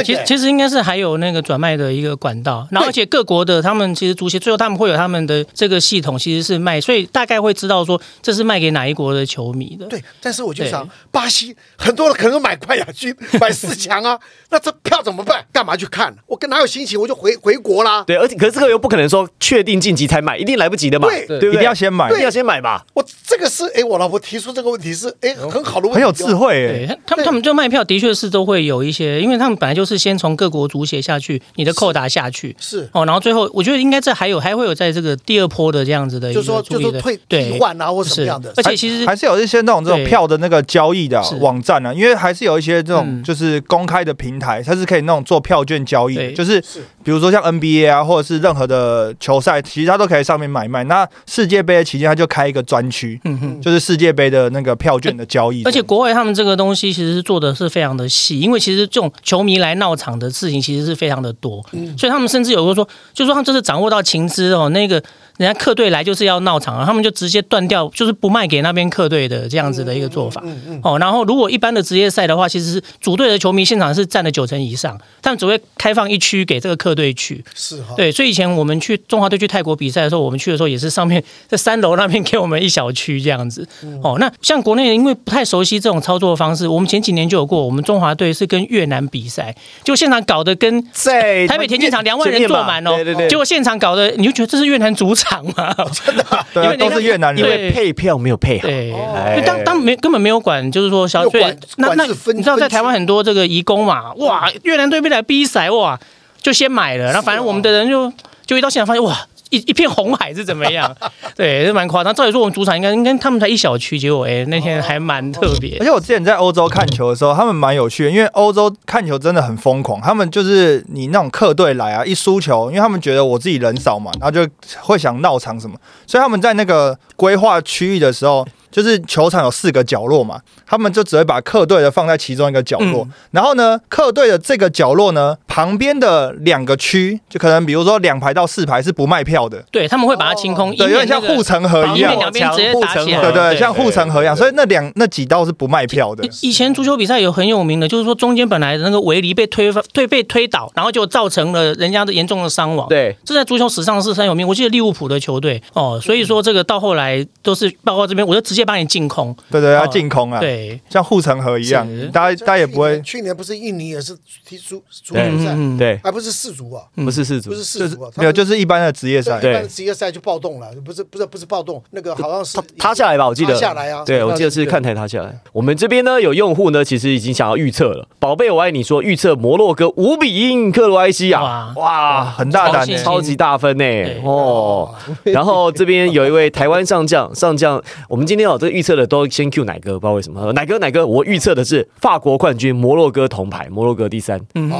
[0.04, 9.86] 其实其实应该是还有那个转卖的一个管道，然后而且各国的他们其实足协最后他们会有他们的这个系统，其实是卖，所以大概会知道说这是卖给哪一国的球迷的。
[9.86, 14.20] 对，但是我就想对，巴西很多人可能买冠亚军、买四强啊，
[14.50, 15.46] 那这票怎么办？
[15.54, 16.12] 干嘛去看？
[16.26, 18.04] 我跟哪有心情，我就回回国啦。
[18.08, 21.50] 对，而且可是这个又不可能说确定晋级才买，一定来不及的嘛，对对不对？
[21.50, 22.10] 一定要先买。
[22.10, 22.82] 一定要先买嘛。
[22.94, 26.34] 我这个是哎，我老婆提出这个问题是哎很好的问题、很有智。
[26.34, 32.56] 慧哎，他们他们就卖票的确是都会有一些，因为他们本来就是先从各国足协下去，你的扣打下去。
[32.62, 32.88] 是。
[32.94, 38.54] 哦，然后最后我觉得应该这还有还会有在这个第二波的这样子的一个就说就说退对换啊或什么样的。
[38.56, 43.22] 而且其实还是有一些那种这种票的那个交易的啊网站啊，因为还是有一些这种嗯。
[43.22, 50.84] 就是公开的平台，它是可以那种做票券交易就是是比如说像 NBA 啊，或者是任何的球赛，其实它都可以上面买卖。
[50.86, 53.62] 那世界杯的期间，它就开一个专区，嗯哼。
[53.62, 55.64] 就是世界杯的那个票券的交易。
[55.64, 61.64] 而且国外他们这个东西其实是做的是非常的细，因为其实这种球迷来闹场的事情其实是非常的多，
[61.98, 65.02] 所以他们甚至有个说，就说他们这是掌握到情资哦，那个
[65.42, 70.44] 人家客队来就是要闹场啊，他们就直接断掉，就是不卖给那边客队的这样子的一个做法。
[70.84, 77.44] 哦，然后如果一般的职业赛的话，其实是主队的球迷现场是占了九成以上，他们只会开放一区给这个客队去。
[77.56, 83.68] 是哈，对，所以以前我们去中华队去泰国比赛的时候，我们去的时候也是上面在三楼那边给我们一小区这样子。
[84.04, 95.74] 哦，那像国内因为不太熟悉这种操作方式，我们前几年就有过，我们中华队是跟越南比赛，就现场搞得跟在台北田径场两万人坐满哦，对对对，结果现场搞得你就觉得这是越南主场嘛？
[95.92, 96.26] 真的，
[96.64, 97.50] 因为那个都是越南人因。
[97.50, 106.00] 为配票没有配好，对，当当没根本没有管，就是说小所以没有管那那管制分你知道在台湾很多这个移工嘛，哇，越南队被来逼塞哇，
[106.42, 108.12] 就先买了，然后反正我们的人就
[108.46, 109.18] 就一到现场发现哇。
[109.52, 110.94] 一一片红海是怎么样？
[111.36, 112.14] 对，是蛮夸张。
[112.16, 115.86] 照理说，我们主场应该应该他们才一小区，结果哎、那天还蛮特别而。
[115.86, 120.02] 且我之前在欧洲看球的时候，他们蛮有趣的，因为欧洲看球真的很疯狂。
[120.02, 125.76] 他们就是你那种客队来啊，一输球，因为他们觉得我自己人少嘛，然后就会想闹场什么，
[126.08, 142.18] 所以他们在那个规划区域的时候，就是球场有四个角落嘛，他们就只会把客队的放在其中一个角落，嗯然后呢，客队的这个角落呢，旁边的两个区，就可能比如说两排到四排是不卖票的，对他们会把它清空，对，有点像护城河一样。
[142.18, 143.22] 两边直接打起来。
[143.22, 146.28] 对对，像护城河一样，所以那两那几道是不卖票的。
[146.42, 152.88] 以前足球比赛有很有名的，就是说中间本来的那个围篱被推翻推被推倒，然后就造成了人家的严重的伤亡。
[152.88, 154.48] 对，这在足球史上是很有名。
[154.48, 159.36] 我记得利物浦的球队哦，所以说这个到后来都是包括这边，我就直接把你净空。
[159.50, 163.02] 对对，要哦净空啊，对，像护城河一样是，大家大家也不会。
[163.02, 169.40] 去年不是印尼也是踢足足对球赛，嗯，对，还不是世足啊，不是世足不，是世就是没有，就是一般的职业赛。
[169.40, 173.28] 一般的职业赛就暴动了，不是不是不是暴动，那个好像是塌塌下来吧？
[173.28, 173.54] 我记得。
[173.54, 175.40] 塌下来啊对，我记得是看台塌下来。
[175.52, 178.08] 我们这边呢有用户呢，其实已经想要预测了。
[178.20, 181.74] 宝贝，我爱你说预测摩洛哥五比一克罗埃西亚，哇。
[181.76, 184.22] 哇，很大胆欸超级大分呢对。
[184.24, 184.94] 哦。
[185.24, 194.40] 然后这边有一位台湾上将，上将，我们今天哦这个预测的都先 Q 奶哥，不知道为什么，奶哥奶哥，我预测的是法国冠军，摩洛哥铜牌，摩洛哥第三。
[194.56, 194.72] 嗯。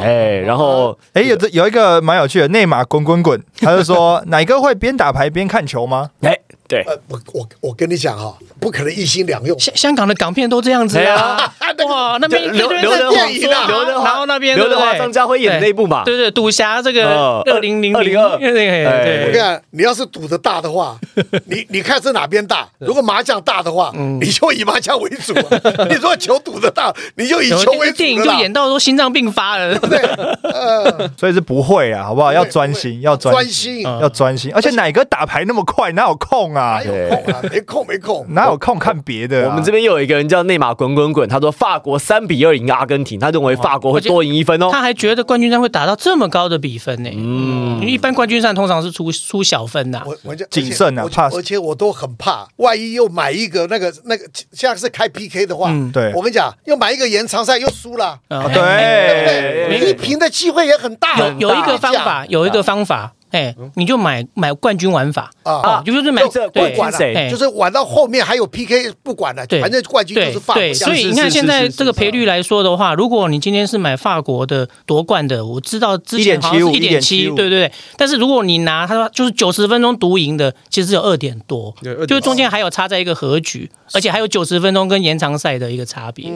[0.00, 6.10] 哎，然后哎，有这有一个蛮有趣的，内马滚滚滚，他就说奶哥会边打牌边看球吗？
[6.22, 6.36] 哎，
[6.68, 9.58] 对，呃，我我我跟你讲哈，不可能一心两用。
[9.58, 11.36] 香香港的港片都这样子对啊
[11.90, 12.12] 啊。
[12.12, 20.96] 哇，那边刘刘德华电影啊刘德华然后那边刘德华、对不对张家辉演的那一部嘛，对对，赌侠这个哦二零零二零202对我跟你讲，你要是赌的大的话，
[21.46, 22.68] 你你看是哪边大？
[22.78, 29.98] 如果麻将大的话，你就以麻将为主啊； 你如果球赌的大，你就以球为主电影就演到说心脏病发了，对，
[30.42, 32.32] 呃，所以是不会啊，好不好？
[32.32, 34.52] 要专心，要专专心，要专心。
[34.54, 36.84] 而且奶哥打牌那么快，哪有空啊哪？
[36.84, 37.40] 有空啊？
[37.50, 38.26] 没空没空。
[38.30, 39.48] 哪有空看别的啊？
[39.50, 44.68] 我们这边又有一个人叫内马滚滚滚，他说法国三比二赢阿根廷，他认为法国会多赢一分哦。
[44.70, 47.10] 他还觉得冠军战会打到这么高的比分呢。
[47.12, 50.02] 嗯，因为一般冠军战通常是出出小分呐。
[50.06, 59.90] 我我就谨慎啊而且怕而且我都很怕，万一又买一个那个那个，像是开 PK 的话，嗯对我跟你讲，又买一个延长赛又输了，啊对对不对？
[59.90, 61.18] 一平的机会也很大。
[61.18, 70.62] 有有一个方法，有一个方法，哎，你就买买冠军玩法啊啊，就是买这对不管谁哎就是玩到后面还有 PK，不管了，对反正冠军就是法国。
[70.62, 77.72] 对，所以你看现在这个赔率来说的话，如果你今天是买法国的夺冠的，我知道之前好像是一点七，对对对。
[77.96, 86.30] 但是如果你拿他说就是九十分钟独赢的，其实有二点多，对就中间还有差在一个和局，而且还有九十分钟跟延长赛的一个差别。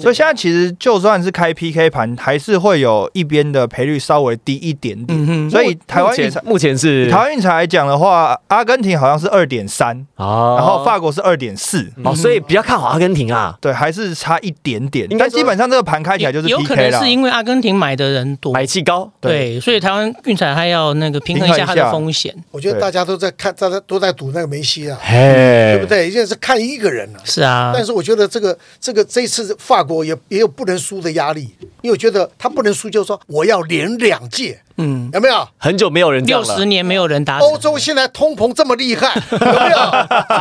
[0.00, 5.18] 所以现在其实就算是开 PK 盘，还是会有一边的赔率稍微低一点点。
[5.18, 13.56] 嗯哼，所以台湾目前一场目前是台湾运彩来讲的话，阿根廷好像是二点三，啊然后法国是二点四，哦，所以比较看好阿根廷啊。
[13.60, 15.06] 对，还是差一点点。
[15.18, 17.10] 但基本上这个盘开起来就是有可能是。
[17.10, 22.32] 因为阿根廷买的人多，买气高，对，所以台湾运彩还要那个平衡一下它的风险。
[22.52, 25.86] 我觉得大家都在看，大家都在赌那个梅西啊，嘿，对不？
[25.86, 26.08] 对？
[26.08, 27.22] 现在是看一个人啊。
[27.24, 35.46] 是啊，但是我觉得这个这个这一次法国也也有不能输的压力，因为我觉得他不能输，就是说我要连两届，嗯，有没有？
[35.58, 36.70] 很久没有人六十。
[36.70, 39.78] 年没有人打欧洲现在通膨这么厉害， 有没有？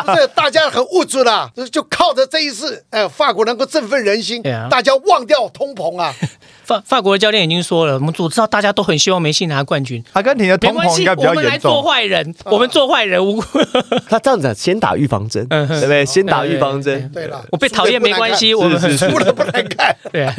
[0.06, 1.50] 是不是大家很物质啦？
[1.56, 6.14] 就就靠着这一次，哎，法国能够振奋人心啊，大家忘掉通膨啊。
[6.70, 11.82] 法法国的教练已经说了，我们组知道大家都很希望梅西拿冠军，阿根廷的没关系，通膨应该比较我们来做。
[11.82, 13.44] 坏人，我们做坏人，无
[14.08, 16.06] 他这样子先打预防针，嗯对不对？
[16.06, 17.10] 先打预防针。
[17.12, 19.96] 对了，我被讨厌没关系，我们输了不难看。
[20.12, 20.36] 对啊，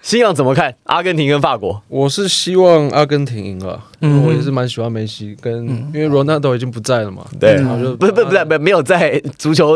[0.00, 1.82] 新阳怎么看阿根廷跟法国？
[1.88, 4.10] 我是希望阿根廷赢了，嗯。
[4.10, 7.54] 因为我也是蛮喜欢梅西，跟因为罗纳多已经不在了嘛，对。
[7.54, 9.74] 然后就不是不是不是不没有在足球，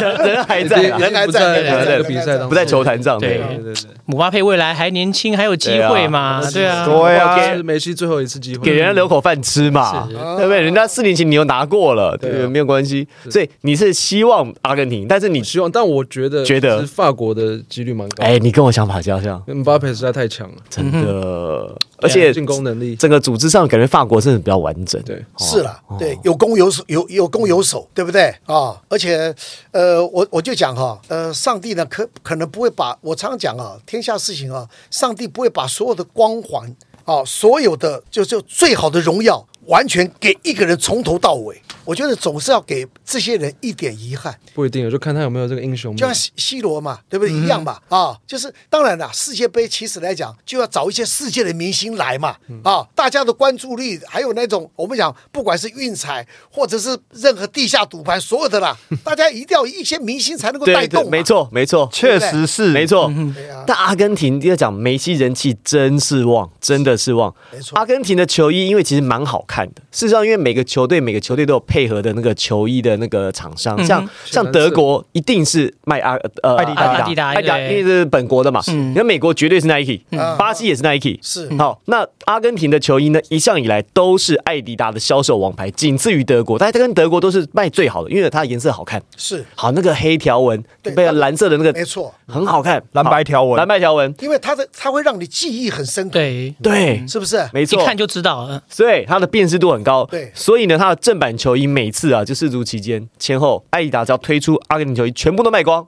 [0.00, 3.18] 人人还在啊，人还在还在比赛当中，不在球坛上。
[3.18, 3.62] 对对。
[3.62, 6.40] 对对，姆巴佩未来还年轻，还有机会嘛？
[6.52, 10.60] 对啊，对啊，是梅西最后一次机会，给人家留口饭吃嘛，对不对？
[10.60, 13.06] 人家四年前你又拿过了，对没有关系。
[13.30, 16.82] 所以你是希望阿根廷，但是你希望，但我觉得觉得？
[16.92, 25.00] 法国的几率蛮高，哎，你跟我想法交像，姆巴佩实在太强了，真的，而且进攻能力，整个组织上感觉法国真的比较完整。
[25.02, 28.80] 对，是了，对，有攻有守，有有攻有守，对不对啊？
[28.88, 29.34] 而且，
[29.70, 41.60] 呃，我我就讲哈，呃，上帝呢，可可能不会把我常常讲啊，天下事情啊，上帝不会把所有的光环啊，所有的就就最好的荣耀，完全给一个人从头到尾。
[41.84, 47.34] 我觉得总是要给这些人一点遗憾，不一定，就看他有没有这个英雄命就像 C C 罗嘛，对不对？
[47.34, 61.20] 一样嘛，啊，就是当然了，世界杯其实来讲，就要找一些世界的明星来嘛，啊，大家的关注力，还有那种我们讲，不管是运彩或者是任何地下赌盘，所有的啦， 大家一定要一些明星才能够带对对，动，没。
[61.24, 62.86] 错没错，确实是没。
[62.86, 63.12] 错。
[63.34, 67.34] 对啊，但阿根廷要讲梅西人气真是旺，真的是旺。
[67.52, 76.82] 没错阿根廷的球衣因为其实蛮好看的，事实上因为每个球队每个球队都有配合的那个球衣的那个厂商，嗯像像德国一定是卖阿呃艾迪达。
[76.82, 78.62] 艾艾迪达艾迪达，因为这是本国的嘛。
[78.68, 78.92] 嗯。
[78.92, 80.36] 你看美国绝对是 Nike，嗯。
[80.38, 81.18] 巴西也是 Nike。
[81.22, 81.48] 是。
[81.58, 86.58] 好，那阿根廷的球衣呢，一向以来都是艾迪达的销售王牌，仅次于德国。
[86.58, 89.02] 但是它跟德国都是卖最好的，因为它的颜色好看。
[89.16, 93.56] 是，好，那个黑条纹对被蓝色的那个没错，很好看，蓝白条纹。
[93.56, 97.48] 蓝白条纹，因为它的它会让你记忆很深刻，对，对，是不是？
[97.52, 98.46] 没错，一看就知道。
[98.50, 98.60] 嗯。
[98.68, 100.04] 所以它的辨识度很高。
[100.04, 105.84] 对所以呢，它的正版球衣每次啊，就世足期间前后，艾迪达只要推出阿根廷球衣，全部都卖光。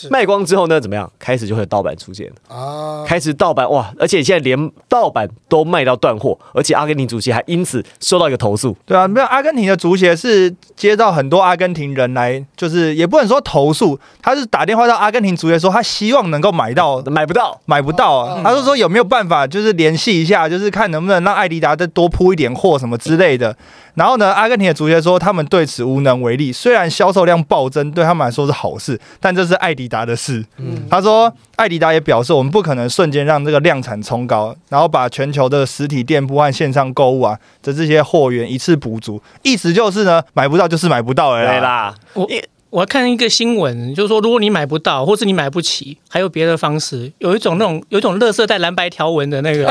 [0.00, 1.10] 是卖光之后呢，怎么样？
[1.18, 3.92] 开始就会有盗版出现，啊，开始盗版哇！
[3.98, 8.76] 而且现在连盗版都卖到断货，而且阿根廷足协还因此收到一个投诉。
[8.86, 17.02] 对啊，没有阿根廷的足协是接到很多阿根廷人来，就是也不能说投诉，他是打电话到阿根廷足协说他希望能够买到。
[17.08, 23.56] 买不到，买不到啊，他就说有没有办法，就是联系一下，就是看能不能让艾迪达再多铺一点货什么之类的。
[23.98, 30.44] 然后呢，阿根廷的足协说他们对此无能为力，虽然销售量暴增对他们来说是好事，但这是艾迪达的事。
[30.88, 39.20] 他说，艾迪达也表示，我们不可能瞬间让这个量产冲高，然后把全球的实体店铺和线上购物啊的这些货源一次补足。
[39.42, 41.60] 意思就是呢，买不到就是买不到了对啦。
[41.60, 49.64] 啦，我因我看一个新闻，就是说，如果你买不到，或是你买不起，还有别的方式，有一种那种有一种乐色带蓝白条纹的那个，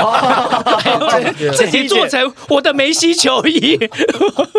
[1.54, 3.78] 自己做成我的梅西球衣，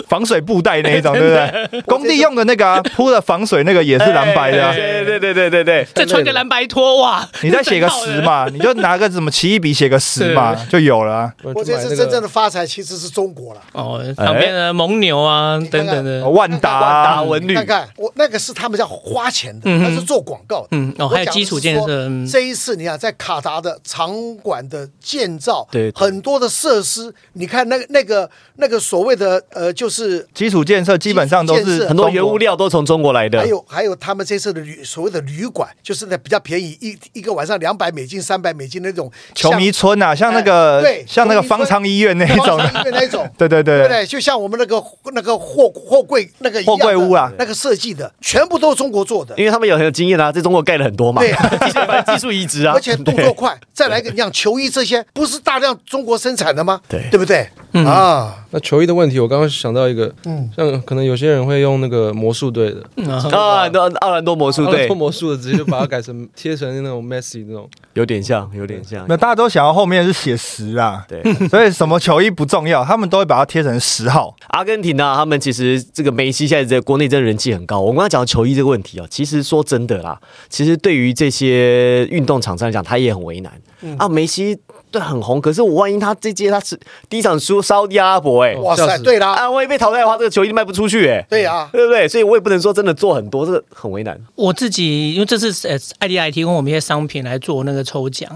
[0.08, 1.80] 防水布袋那一种，对不对？
[1.86, 4.72] 工地用的那个啊， 铺的防水那个也是蓝白的啊。
[4.72, 7.28] 对对对对对对，再穿个蓝白拖，哇！
[7.42, 11.32] 你再写个十嘛，你就拿个什么奇异笔写个十嘛，就有了啊。
[11.42, 13.60] 我这次真正的发财其实是中国了。
[13.72, 17.54] 哦，旁边的蒙牛啊等等的，万达万达啊，文旅。
[17.54, 19.82] 看看我那个是他们要花钱的，嗯哼。
[19.88, 20.68] 那是做广告的。
[20.72, 21.86] 嗯还有基础建设
[22.30, 33.38] 这一次你看，在卡达的场馆的建造，对很多的设施，你看那个那个那个所谓的呃，就是基础建设基本上都是很多原物料都从中国来的。
[33.38, 33.46] 还。
[33.46, 42.46] 有还有他们这次的旅所谓的旅馆，就是那比较便宜，一一个晚上两百美金、三百美金那种球迷村啊，像那个哎对像那个方舱医院那一种。
[42.46, 43.28] 方舱医院那一种。
[43.38, 43.78] 对 对对。
[43.78, 44.06] 对对？
[44.06, 44.82] 就像我们那个
[45.14, 47.32] 那个货货柜那个货柜屋啊。
[47.38, 49.34] 那个设计的，全部都是中国做的。
[49.38, 51.32] 因为他们有很有经验啊，在中国盖了很多嘛，对
[51.66, 56.80] 技术反正技术移植啊， 而且动作快，再来一个，你像球衣这些，不是大量中国生产的吗？
[56.88, 57.48] 对对不对？
[57.82, 57.86] 嗯。
[57.86, 64.86] 啊，那球衣的问题，我刚刚想到一个，嗯，像可能有些人会用那个魔术队的，嗯啊，奥奥兰多魔术队。
[64.86, 69.04] 做魔术的直接就把它改成贴成那种 Messi 那种，有点像，有点像。
[69.06, 69.18] 那。
[69.18, 74.34] 大家都想要后面是写十啊，对， 所以什么球衣不重要，他们都会把它贴成十号。
[74.50, 77.80] 阿根廷呢，他们其实这个梅西现在在国内真的人气很高。
[77.80, 83.52] 我刚刚讲球衣这个问题啊，其实说真的啦，其实对于这些运动厂商来讲，他也很为难、
[83.98, 84.08] 啊。
[84.08, 84.58] 梅西
[84.90, 92.08] 对很红，可是我万一他这届他是第一场输沙烏地阿拉伯、哎、哇塞，对啦，啊，万一被淘汰的话，这个球衣卖不出去、哎，对啊，对不对？
[92.08, 94.18] 所以我也不能说真的做很多，这个很为难。
[94.34, 98.28] 我自己因为这次呃艾迪亚也提供我们一些商品来做那个抽奖，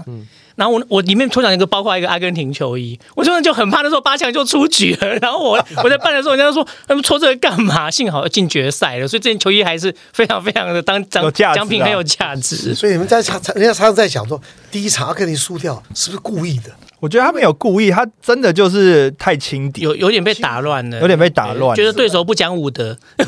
[0.55, 7.89] 然后我我里面抽奖一个包括一个阿根廷球衣，我真的就很怕那时候八强就出局了，然后我我在办的时候，人家就说 他们抽这个干嘛？
[7.89, 12.73] 幸好进决赛了，所以这件球衣还是非常非常的当奖奖品很有价值。
[12.75, 16.71] 所以你们在常常人家常常在想说，第一场阿根廷输掉是不是故意的？
[17.03, 21.75] 我觉得他没有故意，他真的就是太轻敌，有有点被打乱了，有点被打乱。
[21.75, 22.97] 觉得对手不讲武德，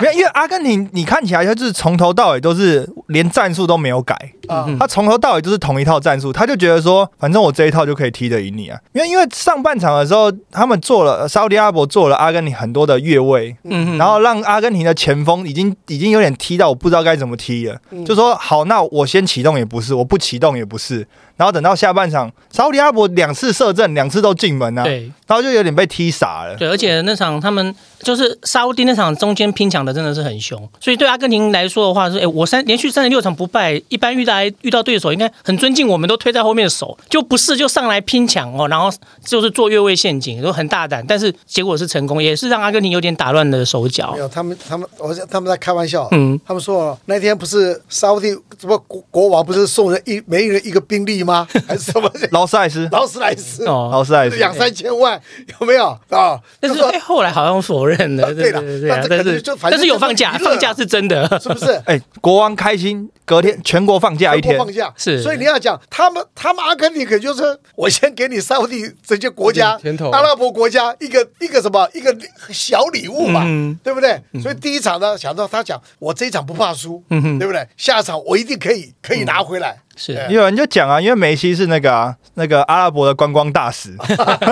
[0.00, 4.14] 没有，因为阿根廷你看起来他就是从头到尾都是连战术都没有改，
[4.46, 8.78] 啊，他从头到尾都是同一套战术，他就觉得说，反正我这一套就可以踢得赢你啊。
[8.92, 18.04] 因为因为上半场的时候，他们做了沙烏地阿拉伯做了阿根廷很多的越位，嗯然后让阿根廷的前锋已经已经有点踢到我不知道该怎么踢了，嗯。
[18.04, 21.04] 就说好，那我先启动也不是，我不启动也不是，
[21.36, 26.54] 然后等到下半场，沙烏地阿伯两次射正，两次都进门啊，对然后就有点被踢傻了。
[26.56, 38.88] 对，而且那场他们就是沙乌地那场中间拼抢的真的是很凶，所以对阿根廷来说的话是，哎，我三连续三十六场不败，一般遇到遇到对手应该很尊敬我们，都推在后面守，就不是就上来拼抢哦，然后
[39.24, 44.18] 就是做越位陷阱，都很大胆，但是结果是成功，也是让阿根廷有点打乱了手脚没。
[44.18, 48.28] 有，他们他们我他们在开玩笑，嗯他们说那天不是沙乌地
[48.60, 51.46] 什么国国王不是送人一每人一个兵力吗？
[51.66, 53.64] 还是什么劳斯莱斯，劳斯莱斯？
[53.66, 55.20] 哦，劳斯莱斯，两三千万
[55.60, 56.38] 有没有啊？
[56.60, 61.72] 但是哎，后来好像否认了，对对啦对对那这可能对但是就反正但是有放假，放假是真的，是不是？
[61.86, 67.42] 哎、国王开心，隔天全国放假一天，放假是所以你要讲他们，他们阿根廷可就是
[67.76, 69.78] 我先给你沙烏地这些国家
[70.12, 72.14] 阿拉伯国家一个一个什么一个
[72.50, 74.20] 小礼物嘛，嗯对不对？
[74.42, 77.66] 所以第一场呢，想到他讲我这一场不怕输，嗯对不对？
[77.76, 79.76] 下一场我一定可以可以拿回来。
[79.96, 80.14] 是。
[80.14, 83.94] 对有人就讲啊，因为梅西是那个啊，那个阿拉伯的观光大使，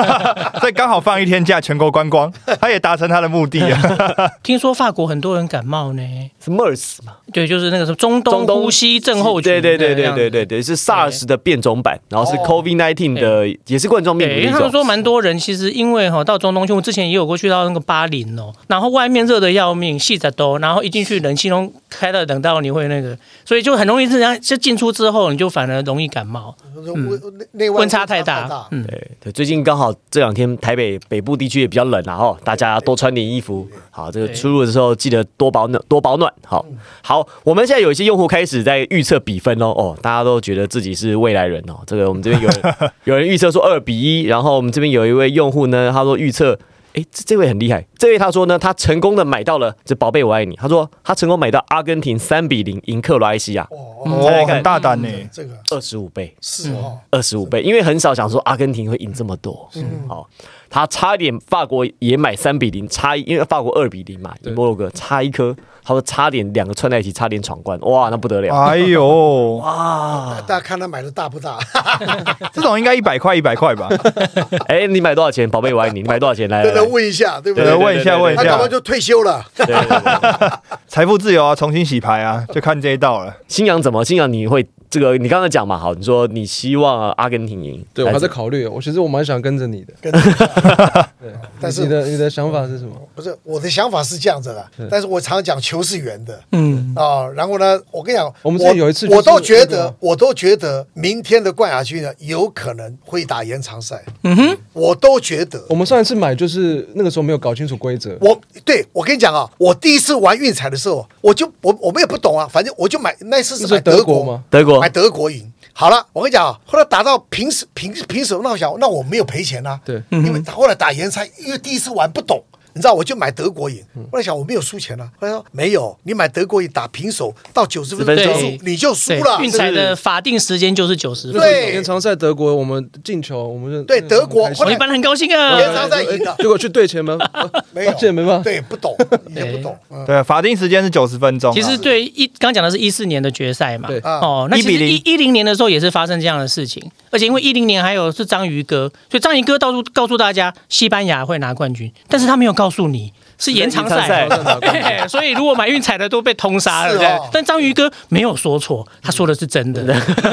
[0.60, 4.30] 所以刚好放一天假，全国观光，他也达成他的目的啊。
[4.42, 6.02] 听说法国很多人感冒呢，
[6.44, 7.14] 是 MERS 嘛？
[7.32, 12.42] 对，就是那个什么中东中东呼吸症候群，对对对对对对对，是 SARS 的变种版，然后是哦。
[12.52, 14.52] COVID 19的，也是冠状病毒对，的一种。
[14.52, 27.20] 因为他们说蛮多人其实因为哈到中东去，我之前也有过去到那个巴林哦，然后外面热的要命，细着都，然后一进去冷气都开到等到你会那个，所以就很容易这样，就进出之后你就反而容易感冒，温
[27.52, 33.66] 内温差太大，嗯，对对，最近刚好这两天台北北部地区也比较冷啊，哈，大家多穿点衣服。
[33.90, 36.32] 好，这个出入的时候记得多保暖，多保暖。
[36.44, 36.64] 好，
[37.02, 41.80] 好，我们现在有一些用户开始在预测比分哦，哦，大家都觉得自己是未来人哦。
[41.86, 46.58] 这个我们这边有人 有人预测说二比一，然后我们这边有一位用户呢，他说预测。
[46.94, 47.86] 诶，这这位很厉害。
[47.96, 50.54] 这位他说呢，他成功的买到了这宝贝我爱你。
[50.56, 55.54] 他说他成功买到阿根廷三比零赢克罗埃西亚，哦，哦，很大胆呢、这个。
[55.70, 56.34] 二十五倍。
[56.40, 59.68] 是哦，二十五倍，因为很少想说阿根廷会赢这么多。
[59.76, 60.28] 嗯，好，
[60.68, 68.54] 他差一点法国也买三比零，差一因为法国二比零嘛，摩洛哥差一颗，他说差点两个串在一起，差点闯关，哇，那不得了！
[68.54, 71.58] 哎呦， 哇，大家看他买的大不大？
[72.52, 73.88] 这种应该一百块一百块吧？
[74.68, 75.48] 哎，你买多少钱？
[75.48, 76.48] 宝贝，我爱你，你买多少钱？
[76.48, 77.74] 来来对对，问一下，对不对对？
[77.74, 79.44] 问一下问一下他搞不好，就退休了。
[79.56, 80.50] 对对对对
[80.86, 83.34] 财富自由啊，重新洗牌啊，就看这一道了。
[83.48, 84.04] 新阳怎么？
[84.04, 85.16] 新阳你会这个？
[85.16, 92.92] 你刚才讲嘛，好，你说你希望阿根廷赢，对我还在考虑，我其实我蛮想跟着你的，跟对，但是你的你的想法是什么？
[93.14, 96.38] 不是我的想法是这样子的，但是我常讲球是圆的。
[96.52, 104.04] 嗯，啊、然后呢，我跟你讲，我们之前有一次就是我都觉得，我都觉得明天的冠亚军呢，有可能会打延长赛。
[104.24, 114.44] 嗯哼，我都觉得，我们上一次买就是那个时候没有搞清楚规则，我对我跟你讲啊，我第一次玩运彩的时候，我就我我们也不懂啊，反正我就买那次是是买德国吗？
[114.50, 115.52] 德国买德国赢。
[115.72, 122.42] 好了，我跟你讲啊，后来打到平手平平手，那我想那我没有赔钱啊，对，因为后来打延赛，因为第一次玩不懂，
[122.74, 123.82] 你知道我就买德国赢。
[124.10, 129.38] 后来想我没有输钱了，后来说没有，你买德国赢打平手到九十分钟10分结钟束你就输了。
[129.40, 131.40] 运彩的法定时间就是九十分。
[131.40, 135.58] 对延长赛德国我们进球，我们就对德国我一般很高兴啊。
[135.58, 137.18] 延长赛赢了结果去对前门，
[137.72, 138.42] 没有没办法。
[138.42, 138.96] 对，不懂，
[139.34, 139.76] 也不懂。
[139.90, 141.54] 嗯对，法定时间是九十分钟啊。
[141.54, 154.26] 其实对一刚讲的是一四年的决赛嘛，对啊哦，那其实1比一一零年的时候也是发生这样的事情，而且因为一零年还有是章鱼哥，所以章鱼哥到处告诉大家西班牙会拿冠军，但是他没有告诉你是延长赛。
[154.26, 159.82] 延长赛， 所以如果买运彩的都被通杀了，对但章鱼哥没有说错，他说的是真的，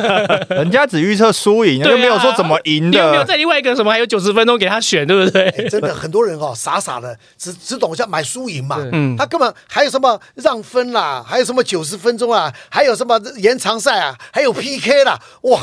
[0.49, 3.23] 人家只预测输赢，又没有说怎么赢你有没有。
[3.23, 5.47] 在另外一个什么还有九十分钟给他选，对不对？
[5.49, 9.15] 哎真的很多人哦，傻傻的只只懂像买输赢嘛，嗯。
[9.17, 15.61] 他根本还有什么让分啦，还有什么九十分钟啊，还有什么延长赛啊，还有 PK 啦，哇，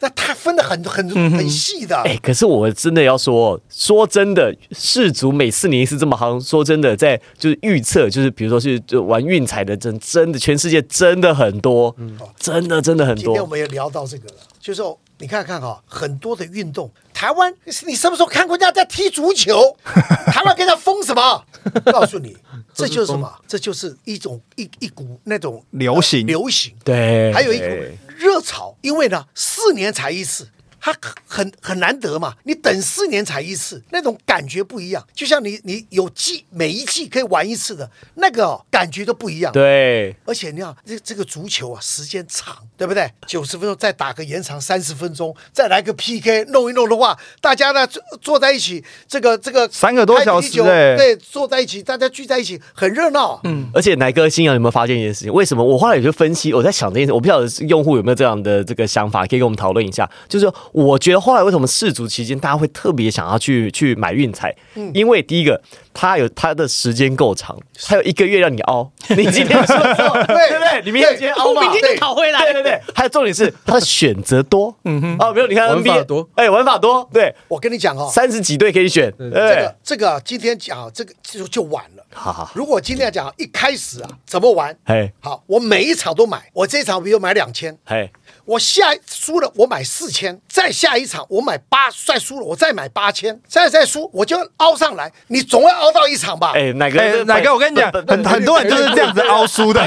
[0.00, 1.96] 那他分的很很很细的。
[2.02, 13.24] 哎、可是我真的要说，说真的，世足每四年一次这么行，说真的，在就是预测，就是比如说是就玩运彩的，真真的全世界真的很多，嗯真的真的很多。
[13.24, 14.82] 今天我们也聊到这个了，就是
[15.18, 17.52] 你看看哈、很多的运动，台湾
[17.86, 19.76] 你什么时候看过人家在踢足球？
[19.84, 21.44] 台湾跟人家疯什么？
[21.92, 22.34] 告诉你，
[22.72, 23.30] 这就是什么？
[23.46, 30.50] 这就是一种一一股那种流行流行，对，还有一股对热潮，因为呢，四年才一次。
[30.80, 30.94] 它
[31.26, 35.06] 很很难得嘛，你等四年才一次，那种感觉不一样。
[35.14, 39.52] 就像你你有季每一季可以玩一次的那个、哦、感觉都不一样。
[39.52, 43.10] 对，而且你看这这个足球啊，时间长，对不对？
[43.26, 53.40] 九十分钟再打个延长三十分钟，再来个 PK，弄一弄的话，大家呢坐坐在一起，这个这个三个多小时对，坐在一起，大家聚在一起，很热闹。
[53.44, 55.32] 嗯，而且奶哥新阳有没有发现一件事情？
[55.32, 60.08] 为什么我后来有就分析，我在想这件事，我不晓得用户有没有这样的这个想法，可以跟我们讨论一下。
[60.28, 64.54] 就是我觉得后来为什么世足期间大家会特别想要去去买运彩？
[64.94, 65.60] 因为第一个，
[65.92, 70.82] 它有它的时间够长，它有一个月让你熬， 你今天说的时候对不对？
[70.84, 72.40] 你明天今天熬嘛，明天就讨回来。
[72.40, 76.28] 对对对，还有重点是它的选择多，嗯哼，哦，比如你看玩法 NBA 多。
[76.34, 82.04] 哎，玩法多，对，我跟你讲哦，三十几队可以选，对，这个这个啊今天讲这个就就晚了。
[82.12, 84.76] 好好，如果今天讲一开始啊，怎么玩？
[84.84, 88.10] 哎，好，我每一场都买，我这一场比如买两千，嘿，
[88.50, 96.50] 我下输了我买四千，再下一场我买八，再输了我再买八千，再再输我就凹上来，你总要凹到一场吧？
[96.56, 97.54] 哎，哪个哎，哪个？
[97.54, 99.80] 我跟你讲，很很多人就是这样子凹输的。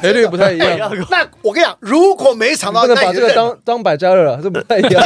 [0.00, 0.78] 赔率不太一样，
[1.10, 5.02] 那我跟你讲，如果每一场都不能把这个当当百家乐了，这不太一样。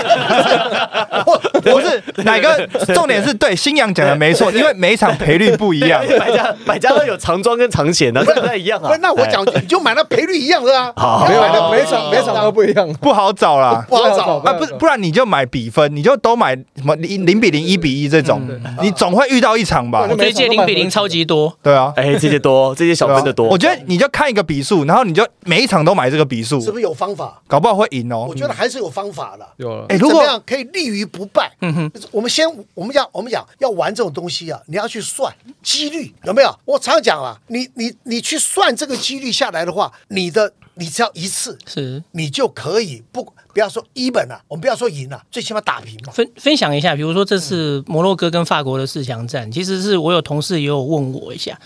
[1.24, 6.04] 我不是哪个，重点是对新阳讲的没错，因为每一场赔率不一样。
[6.18, 9.00] 百家百家乐有长庄跟长险的，这不太一样啊不是，。
[9.00, 12.92] 那我讲你就买那赔率一样的啊，好没有，每场每场都不一样。
[12.94, 13.84] 不好找啦。
[13.88, 18.42] 不好找啊，不不然你就买比分，你就都买什么零零比零、一比一这种，
[18.82, 20.12] 你总会遇到一场吧对？
[20.12, 23.46] 我这一届零比零超级多，对啊，哎，这些多，这些小分的多。
[23.48, 27.40] 我觉得你就看一个比数，然后你就每一场都买这个比数是，不是有方法？
[27.46, 28.34] 搞不好会赢哦我。
[28.34, 29.46] 觉得还是有方法的。
[29.56, 31.50] 有了，哎，如果可以立于不败？
[31.60, 36.50] 嗯哼，我们先我们讲我们讲要玩这种东西啊，你要去算几率有没有？
[36.64, 40.50] 我常讲啊，你你你去算这个几率下来的话，你的
[40.80, 43.22] 你只要一次，是你就可以不
[43.52, 46.12] 不要说一本了，我们不要说赢了，最起码打平嘛。
[46.12, 51.60] 分分享一下，比如说这次摩洛哥跟法国的四强战，其实是我有同事也有问我一下，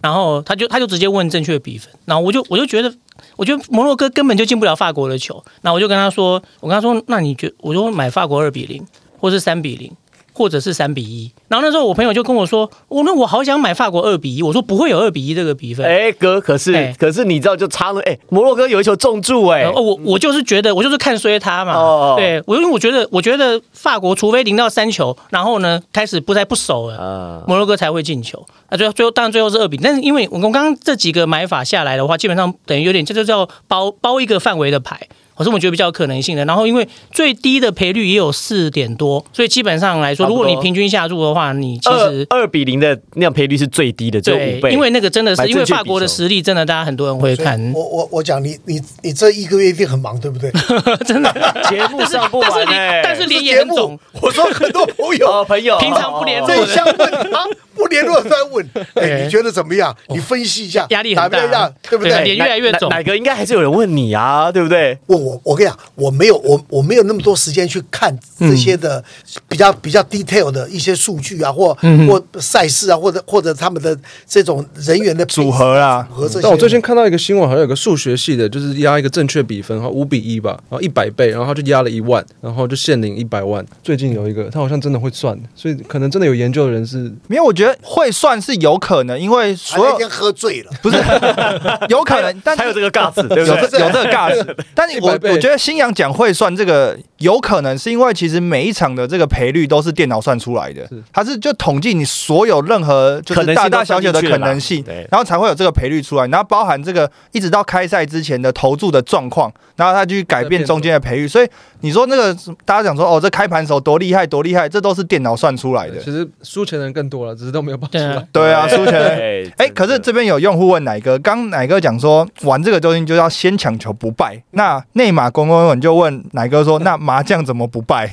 [0.00, 2.94] 然后他就他就直接问正确比分，然后我就我就觉得，
[3.34, 8.86] 我觉得摩洛哥根本就进不了法国的球，那我就跟他说，我跟他说，那你觉我就买法国二比零，
[9.18, 9.92] 或是三比零。
[10.40, 15.84] 或者是三比一，然后那时候我朋友就跟我说：“我、那我好想买法国二比一。”我说：“不会有二比一这个比分。
[15.84, 21.74] 哎哥，可是哎可是你知道就差了，哎，摩洛哥有一球中柱，哎哦，，我我就是觉得，我就是看衰他嘛。
[21.74, 28.42] 哦对我，因为我觉得，我觉得法国除非零到三球，然后呢开始不再不守了，啊，摩洛哥才会进球。
[28.70, 35.06] 那最后最后当然最后是二比，但是因为我们刚刚这几个买法下来的话，基本上等于有点这就叫包包一个范围的牌。
[35.40, 50.52] 我是我觉得比较有可能性的，然后因为最低的赔率也有四点多，所以基本上来说，如果你平均下注的话，你其二实二比零的那样赔率是最低的，只有对五倍。，因为那个真的是因为法国的实力，真的大家很多人会看，我我我讲你你你这一个月一定很忙，对不对？
[51.08, 51.32] 真的
[51.70, 57.44] 节目上不但是你完哎，但是脸这节目也很肿，，我说很多朋友哦朋友平常不联络这一项问啊，
[57.80, 59.94] 不联络多人都在问，哎，对你觉得怎么样？
[60.08, 62.24] 你分析一下，压力很大对不对对？
[62.24, 64.96] 脸越来越肿哪哪个应该还是有人问你啊，对不对？
[65.06, 69.02] 问我，我跟你讲，我没有我我没有那么多时间去看这些的
[69.48, 71.74] 比较比较 detail 的一些数据啊，或
[72.06, 76.40] 或赛事啊，或者或者他们的这种人员的组合啊组合这些。
[76.42, 83.64] 但我最近看到一个新闻，好像有个数学系的，就是压一个正确比分，然后五比一吧，然后一百倍，然后他就压了一万，然后就限领一百万。
[83.82, 90.96] 最近有一个，他好像真的会算，所以可能真的有研究的人是没有，我觉得会算是有可能，因为所有喝醉了，不是
[91.88, 93.56] 有可能，但还有这个尬字，对不有？
[93.66, 100.86] 这有这个尬字， 但是我我觉得新阳讲会算这个有可能是因为其实每一场的这个赔率都是电脑算出来的。
[100.88, 111.48] 是，它是就统计你所有任何就是大大小小的可能性对，然后才会有这个赔率出来，然后包含这个一直到开赛之前的投注的状况，然后他去改变中间的赔率，所以
[111.80, 112.32] 你说那个
[112.64, 115.98] 大家讲说哦这开盘手多厉害多厉害，这都是电脑算出来的。
[115.98, 116.10] 其。
[116.10, 118.28] 实输钱的人更多了，只是都没有报出对啊来。
[118.32, 118.92] 对啊，输钱。
[118.92, 124.42] 对哎，可是这边有用户问奶哥，刚奶哥讲说玩这个东西就要先抢球不败。
[124.52, 128.10] 那内马公公你就问奶哥说，那麻将怎么不败？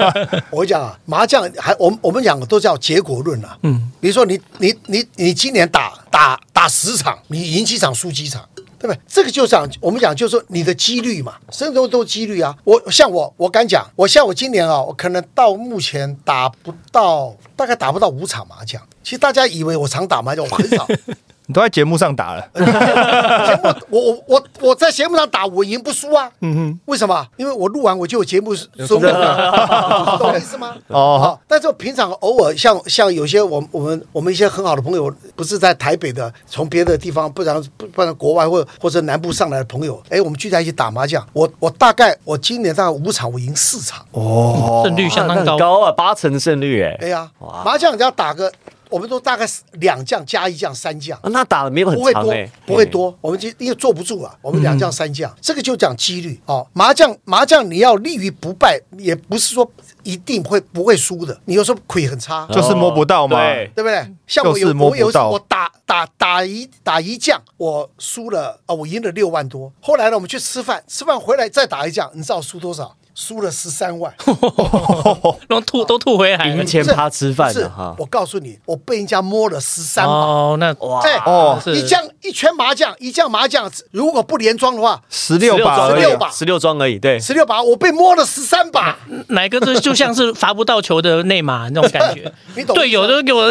[0.50, 3.58] 我讲啊，麻将还我们我们讲的都叫结果论啊。
[3.62, 8.42] 嗯，比如说你你你你今年打打打十场，你赢几场输几场。
[8.78, 9.00] 对不对？
[9.08, 12.56] 这个就讲我们讲，就是说你的几率嘛，甚至都都几率啊。
[12.64, 18.80] 我像我，我敢讲，我像我今年啊，我可能到目前打不到，大概打不到五场麻将。
[19.02, 20.86] 其实大家以为我常打麻将，我很少。
[21.46, 26.30] 你都在节目上打了， 节目我我我我在节目上打，我赢不输啊。
[26.40, 27.26] 嗯哼，为什么？
[27.36, 30.74] 因为我录完我就有节目收入了， 懂我意思吗？
[30.88, 41.24] 哦好，但是我平常偶尔像像有些我我们我们一些很好的朋友，不是在台北的，从别的地方，不然不不然国外或或者南部上来的朋友，哎，我们聚在一起打麻将。
[41.32, 44.04] 我我大概我今年大概五场，我赢四场。
[44.10, 45.56] 哦，胜率相当高。
[45.58, 46.98] 高啊，八成的胜率哎。
[47.02, 47.30] 哎呀，
[47.64, 48.50] 麻将只要打个，
[48.88, 51.18] 我们都大概是两将加一将三将。
[51.18, 53.16] 啊那打的没有很不会多长哎，，不会多。
[53.20, 56.66] 我们就因为坐不住啊，我们两将三将，这个就讲几率哦。
[56.72, 59.70] 麻将麻将你要立于不败，也不是说
[60.02, 61.38] 一定会不会输的。
[61.46, 63.36] 你有时候亏很差，就是摸不到嘛。
[63.38, 64.14] 对，不对？
[64.26, 69.72] 像我有就是我有一次我打打打一打一将，我输了啊，我赢了六万多。
[69.80, 72.96] 后来呢，我们去吃饭，吃饭回来再打一将，你知道我输多少？
[73.16, 74.14] 输了十三万。
[75.48, 76.66] 都吐都吐回来了赢。
[76.66, 77.96] 钱趴吃饭哈。
[77.98, 80.12] 我告诉你，我被人家摸了十三把。
[80.12, 87.18] 哦，那哇对哦是一将一圈麻将，一将麻将，如果不连庄的话，十六把十六把十六庄而已，对。
[87.18, 88.98] 十六把，我被摸了十三把。
[89.28, 93.50] 哪个这就像是罚不到球的内马那种感觉 你，懂队友都给我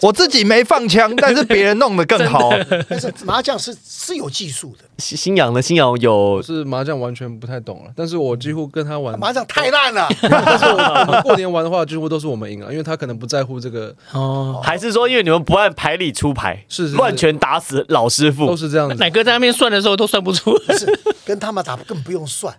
[0.00, 2.50] 我自己没放枪，但是别人弄得更好。
[2.88, 5.60] 但是麻将是是有技术的，新新阳呢？
[5.60, 10.08] 新阳有是麻将完全不太懂了，但是我几乎跟他玩麻将太烂了。
[10.22, 18.56] 但是我我们过年玩的话，几乎都是我们赢了，因为他可能不在乎这个，哦，还是说因为你们不按牌理出牌，是是是乱拳打死老师傅都？
[18.56, 18.94] 是这样子。
[18.96, 20.56] 奶哥在那边算的时候都算不出。
[20.78, 20.86] 是
[21.24, 22.54] 跟他们打更不用算，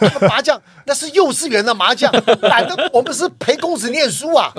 [0.00, 2.10] 那个麻将那是幼稚园的麻将，
[2.42, 4.52] 懒得我们是陪公子念书啊。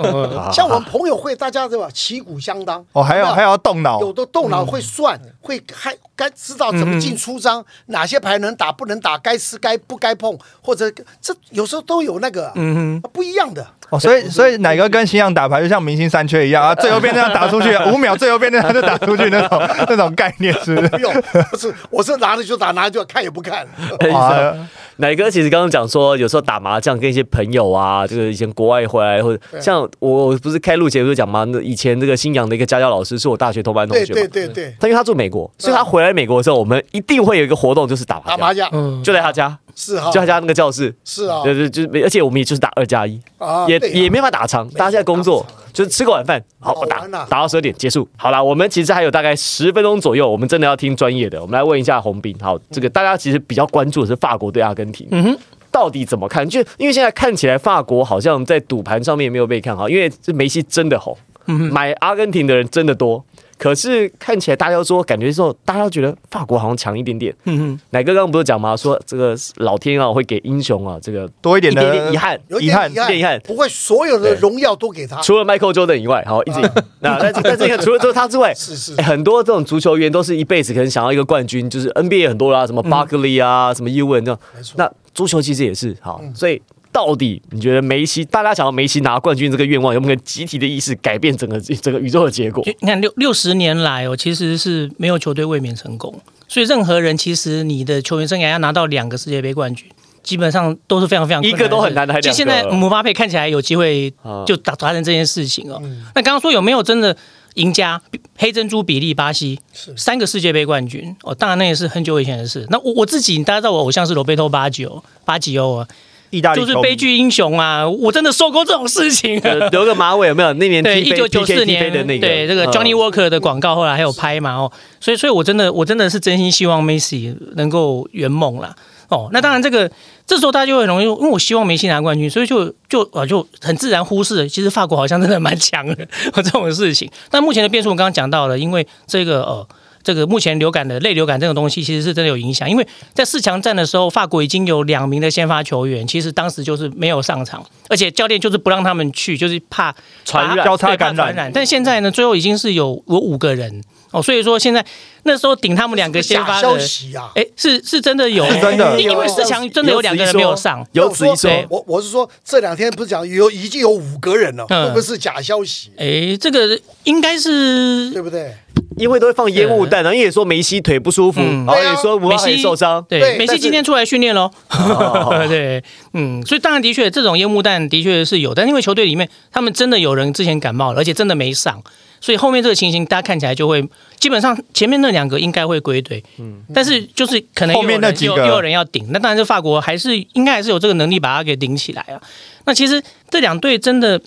[0.52, 1.88] 像我们朋友会，大家对吧？
[2.12, 2.84] 旗鼓相当。
[2.92, 10.90] 哦，还要还要动脑，有的动脑会算，会还该知道怎么进出张，哪些牌能打不能打，该吃该不该碰，或者
[11.20, 13.66] 这有时候都有那个，嗯不一样的。
[13.92, 20.88] 哦，所以所以奶哥跟新阳打牌就像明星三缺一样 啊，最右边那样打出去， 五秒最右边那样就打出去那种那种概念，是不是？
[20.88, 21.12] 不用，
[21.50, 23.66] 不是，我是拿着就打，拿着就看也不看。
[24.10, 24.54] 哇，
[24.96, 34.14] 奶哥其实刚刚讲说，有时候打麻将跟一些朋友啊，这个以前国外回来，或者像我不是开录节目就讲嘛，那以前这个新阳的一个家教老师是我大学同班同学嘛。
[34.14, 38.70] 对，对对，他因为他住美国，所以他回来美国的时候，我们一定会有一个活动，就是打麻将，打麻将。
[38.72, 40.10] 嗯，就在他家，是哈。
[40.10, 43.20] 就，他家那个教室，是啊，对对，就是而且我们也就是打二加一，
[43.66, 48.08] 也也没法打长，大家现在工作就是吃个晚饭，好我打打到十二点结束。
[48.16, 52.36] 好啦，我们其实还有大概十分钟左右，我们真的要听专业的，我们来问一下洪斌。
[52.40, 55.38] 好，这个大家其实比较关注的是法国对阿根廷，嗯哼，
[55.70, 56.48] 到底怎么看？
[56.48, 61.16] 就因为现在看起来法国好像在赌盘上面没有被看好，因为这梅西真的红，
[61.46, 63.24] 买阿根廷的人真的多。
[63.62, 67.32] 可是看起来大家都说，感觉说大家都觉得法国好像强一点点。
[67.44, 68.76] 嗯哼，奶哥刚刚不是讲吗？
[68.76, 75.20] 说这个老天啊会给英雄啊这个多一点的遗憾，遗憾点一点遗憾不会所有的荣耀都给他。
[75.20, 76.70] 除了 Michael Jordan 以外，好一直赢。
[76.98, 84.40] 那但是但是你看，除了除了他之外， 是是哎很多这种足球员都是一辈子可能想要一个冠军，就是 NBA 很多啦，什么 Barkley 啊，什么 u 文这样。
[84.56, 86.60] 没错那足球其实也是好，所以。
[86.92, 92.62] 到底你觉得梅西，大家想要梅西拿冠军这个愿望，有没有集体的意识改变整个 整个宇宙的结果？
[92.80, 99.88] 你看六六十年来哦，其实是没有球队卫冕成功，所以任何人其实你的球员生涯要拿到两个世界杯冠军，
[100.22, 105.80] 基本上都是非常非常一个都很难的还其实现在姆巴佩看起来有机会啊就达达成这件事情哦。
[105.82, 107.16] 嗯那刚刚说有没有真的
[107.54, 108.00] 赢家？
[108.36, 109.58] 黑珍珠比利巴西
[109.96, 112.66] 三个世界杯冠军哦，当然那也是很久以前的事。
[112.70, 115.88] 那我我自己大家知道我偶像是罗贝托巴九巴吉欧啊，
[116.32, 120.52] 意大利就是悲剧英雄啊，我真的受过这种事情、 留个马尾有没有？
[120.54, 128.74] 那年 对，一九九四年的那个，对这个嗯 Johnny Walker 的广告，后来还有拍嘛哦，所以所以我真的我真的是真心希望梅西能够圆梦啦。
[129.08, 129.90] 哦，那当然，这个
[130.26, 135.94] 这时候大家就会很容易，因为我希望梅西拿冠军，所以就就啊就很自然忽视了，其实法国好像真的蛮强的
[136.36, 137.10] 这种事情。
[137.28, 139.68] 但目前的变数我刚刚讲到了，因为这个呃
[140.02, 142.68] 这个目前流感的类流感这种东西，其实是真的有影响。
[142.68, 149.94] 因为在四强战的时候，法国已经有两名的先发球员，其实当时就是没有上场，而且教练就是不让他们去，就是怕
[150.24, 151.50] 传染交叉感染传染。
[151.52, 154.84] 但现在呢，最后已经是有有五个人哦，所以说现在
[155.22, 156.80] 那时候顶他们两个先发消的。
[156.80, 157.30] 息啊！
[157.34, 161.66] 哎，是是真的有，是真的因为四强真的有两个人没有上，有此一说对。
[161.70, 165.90] 我我是说这两天不是讲有已经有五个人了，嗯会不会是假消息？
[165.96, 168.54] 哎，这个应该是对不对？
[168.96, 171.64] 因为都会放烟雾弹，然后也说梅西腿不舒服，嗯。
[171.66, 174.50] 然后也说姆巴佩受伤，对，梅西今天出来训练喽。
[174.70, 175.44] 哦。
[175.48, 175.82] 对，
[176.14, 181.82] 嗯，所以当然的确，这种烟雾弹的确是有，但因为球队里面他们真的有人之前感冒了，而且真的没上，
[182.20, 183.82] 所以后面这个情形大家看起来就会，
[184.18, 188.36] 基本上前面那两个应该会归队，嗯，但是就是可能后面那几个。
[188.36, 192.20] 又又有人要顶，那当然，这法国还是应该还是有这个能力把它给顶起来啊。
[192.64, 194.20] 那其实这两队真的。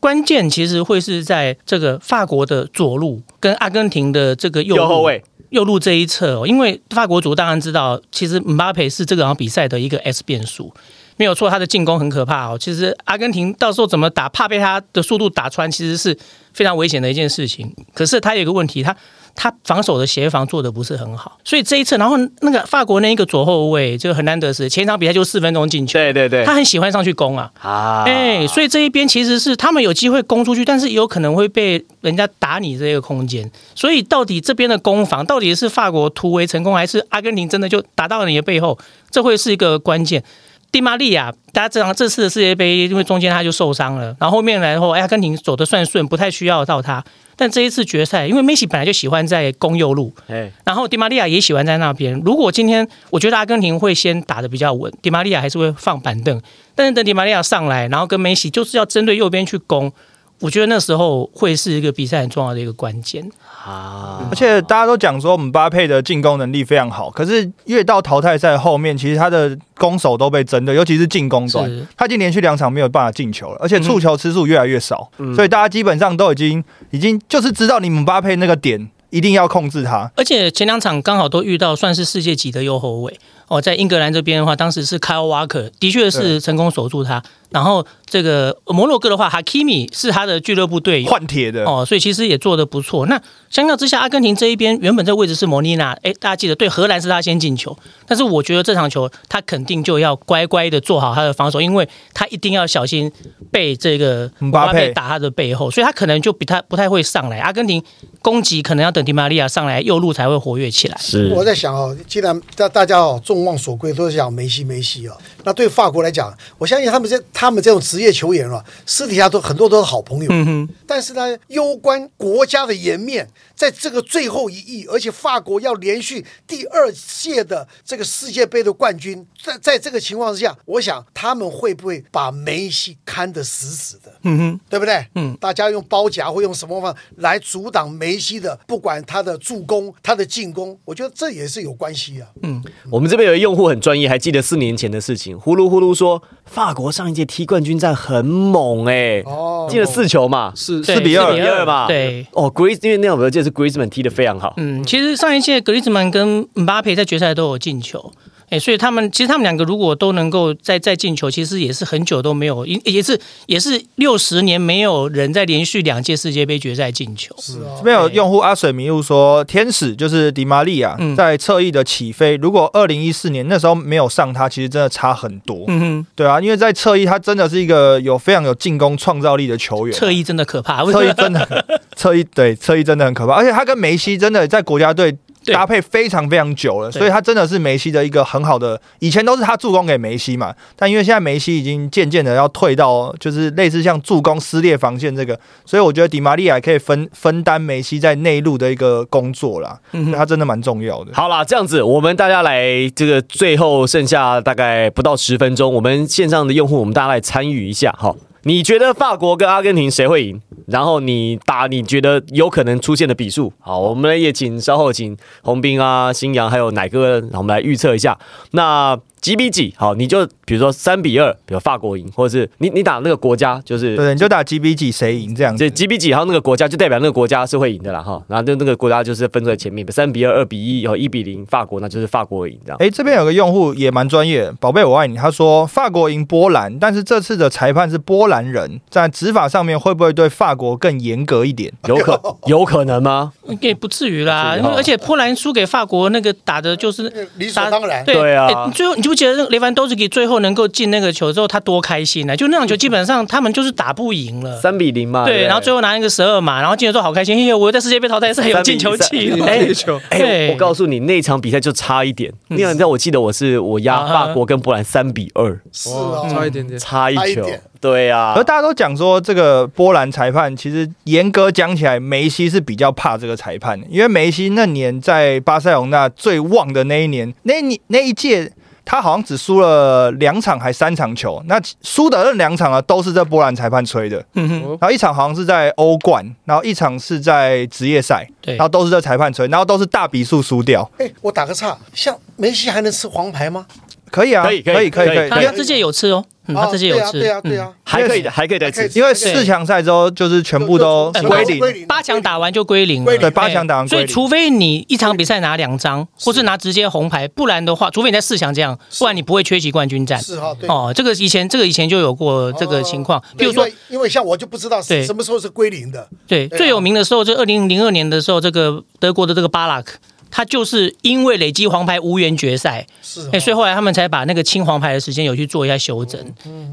[0.00, 10.72] 关键其实会是在这个法国的左路跟阿根廷的这个右右后卫右路这一侧、哦，因为法国足当然知道，其实姆巴佩是这个场比赛的一个 S 变数，
[11.16, 12.58] 没有错，他的进攻很可怕哦。
[12.58, 16.16] 其实阿根廷到时候怎么打，怕被他的速度打穿，其实是
[16.52, 17.74] 非常危险的一件事情。
[17.94, 18.94] 可是他有一个问题，他
[19.34, 33.50] 他防守的协防做的不是很好，所以这一次，然后那个法国那一个左后卫就很难得是前一场比赛就四分钟进球，对对对他很喜欢上去攻啊，啊，哎、所以这一边其实是他们有机会攻出去，但是也有可能会被人家打你这个空间。
[33.74, 38.78] 所以到底这边的攻防到底是法国突围成功，还是阿根廷真的就打到了你的背后？
[39.10, 40.22] 这会是一个关键。
[40.70, 47.02] 迪玛利亚，大家知道这次的世界杯，因为中间他就受伤了，然后后面来后，哎阿根廷走的算顺，不太需要到他。
[47.36, 52.20] 但这一次决赛，因为梅西本来就喜欢在攻右路，哎，然后迪玛利亚也喜欢在那边。
[52.24, 56.40] 如果今天我觉得阿根廷会先打的比较稳，迪玛利亚还是会放板凳。
[56.74, 59.92] 但是等迪玛利亚上来，然后跟梅西就是要针对右边去攻，
[60.40, 63.28] 我觉得那时候会是一个比赛很重要的一个关键。
[63.64, 80.10] 啊而，且大家都讲说姆巴佩的进攻能力非常好，可是越到淘汰赛后面，其实他的攻守都被针对，尤其是进攻端，他已经连续两场没有办法进球了，而且触球次数越来越少，所以大家基本上都已经已经就是知道你姆巴佩那个点一定要控制他。
[80.16, 83.18] 而且前两场刚好都遇到算是世界级的右后卫
[83.48, 87.22] 哦，在英格兰这边的话，当时是 Kyle Walker，的确是成功守住他。
[87.50, 91.10] 然后这个摩洛哥的话，Hakimi 是他的俱乐部队友。
[91.10, 93.06] 换铁的，哦，所以其实也做得不错。
[93.06, 97.76] 那相较之下，阿根廷这一边原本这位置是摩尼娜，哎，大家记得对荷兰是他先进球，
[98.06, 103.10] 但是我觉得这场球他肯定就要乖乖的做好他的防守，因为他一定要小心
[103.50, 107.38] 被这个姆巴佩打他的背后，所以他可能就比他不太会上来。
[107.38, 107.82] 阿根廷
[108.20, 110.98] 攻击可能要等迪玛利亚上来右路才会活跃起来。
[110.98, 120.26] 是我在想哦，既然大大家哦众望所归，都是讲梅西梅西哦，那对法国来讲，我相信他们这他们这种职业球员啊，私底下都很多都是好朋友。
[120.28, 134.12] 嗯哼，但是呢，攸关国家的颜面，在这个最后一役，而且法国要连续第二届的这个世界杯的冠军，在在这个情况之下，我想他们会不会把梅西看得死死的？
[134.24, 135.06] 嗯哼，对不对？
[135.14, 142.26] 嗯大家用包夹或用什么方法来阻挡梅西的，不管他的助攻、他的进攻，我觉得这也是有关系啊。
[142.42, 142.60] 嗯
[142.90, 152.26] 我们这边有一个用户很专业，还记得四年前的事情，呼噜呼噜说法国上一届踢冠军战很猛哎、哦进了四球嘛，是四比2四比二嘛，对。
[152.32, 158.10] 哦，Griez 因为那场我记得是 Griezmann 踢的非常好，嗯，其实上一届格里兹曼跟姆巴佩在决赛都有进球，
[158.50, 167.34] 哎，所以他们其实他们两个如果都能够再再进球，其实也是很久都没有，也也是也是六十年没有人在连续两届世界杯决赛进球。
[167.38, 175.64] 是啊这，边有用户阿水迷路说，天使就是迪玛利亚嗯在侧翼的起飞，如果二零一四年那时候没有上他，其实真的差很多。
[175.68, 179.96] 嗯哼，对啊，因为在侧翼他真的是一个有非常有进攻创造力的球员。
[179.96, 181.64] 侧翼真的可怕，侧翼真的，
[181.96, 185.18] 侧翼对侧翼真的很可怕，而且他跟梅西真的在国家队对
[185.52, 188.80] 搭配非常非常久了，所以他真的是梅西的一个很好的。
[189.00, 201.12] 以前都是他助攻给梅西嘛，但因为现在梅西已经渐渐的要退到就是类似像助攻撕裂防线这个，所以我觉得迪玛利亚可以分分担梅西在内陆的一个工作啦，嗯哼他真的蛮重要的。
[201.14, 208.14] 好啦，这样子，我们大家来这个最后剩下大概不到十分钟，我们线上的用户，我们大家来参与一下哈。
[208.42, 210.40] 你觉得法国跟阿根廷谁会赢？
[210.66, 213.52] 然后你打你觉得有可能出现的比数。
[213.58, 218.18] 好，我们也请稍后请洪斌啊、新阳还有奶哥，我们来预测一下。
[218.52, 219.74] 那几比几？
[219.76, 225.70] 好，你就比如说三比二，比如法国赢，或者是你你打那个国家就是对，你就打几比几谁赢这样子这。
[225.70, 232.76] 几比几，然后那个国家就代表那个国家是会赢的啦哈，然后就那个国家就是分在前面，三比二、二比一，有一比零，法国那就是法国赢这样。
[232.80, 235.16] 哎，这边有个用户也蛮专业，宝贝我爱你。
[235.16, 241.72] 他说法国赢波兰，但是这次的裁判是波兰人，在执法上面会不会对法国更严格一点？
[241.86, 243.32] 有可有可能吗？
[243.60, 248.04] 也不至于啦，不至于哦因为而且波兰输给法国那个打的就是理所当然。
[248.04, 252.36] 对对啊哎最后你记不记得那个雷凡多斯基最后能够进那个球之后，他多开心啊！
[252.36, 254.60] 就那场球基本上他们就是打不赢了。
[254.60, 255.24] 三比零嘛。
[255.24, 259.46] 对，然后最后拿一个十二码，然后进了之后好开心，因为我在世界杯淘汰赛有进球气三比了。
[259.46, 262.30] 三踢球，哎、我告诉你，那场比赛就差一点。
[262.48, 266.78] 那场比赛我记得我是我压啊法国跟波兰三比二，是啊，差一点点。
[266.78, 267.46] 差一球。
[267.80, 278.52] 对啊而，大家都讲说，这个波兰裁判其实严格讲起来，梅西是比较怕这个裁判的，因为梅西那年在巴塞隆纳最旺的那一年，那一年那一届。
[278.90, 290.90] 他好像只输了两场还三场球，那输的那两场呢都是这波兰裁判吹的，嗯哼，然后一场好像是在欧冠，然后一场是在职业赛，对然后都是在裁判吹，然后都是大比数输掉。
[290.96, 293.66] 哎，我打个岔，像梅西还能吃黄牌吗？
[294.10, 295.28] 可以啊，可以可以可以可以可以可以。
[295.30, 297.60] 他他这届有吃哦，嗯他这届有吃，对啊，对嗯。
[297.60, 298.98] 啊，还可以的，还可以再吃还可以。
[298.98, 303.20] 因为四强赛之后就是全部都归零，八强打完就归零，归零。
[303.20, 304.06] 对，八强打完归零。
[304.06, 310.20] 所以除非你一场比赛拿两张，或是拿直接红牌，不然的话，除非你在四强这样，不然你不会缺席冠军战。
[310.22, 313.68] 是哈，哦，这个以前这个以前就有过这个情况，比如说。
[313.88, 319.98] 因为像我就不知道对什么时候是归零的，对最有名的时候，就二零零二年的时候，这个德国的这个巴拉克。
[320.30, 322.86] 他就是因为累积黄牌无缘决赛，
[323.32, 326.20] 哎，所以后来他们才把那个清黄牌的时间有去做一下修正。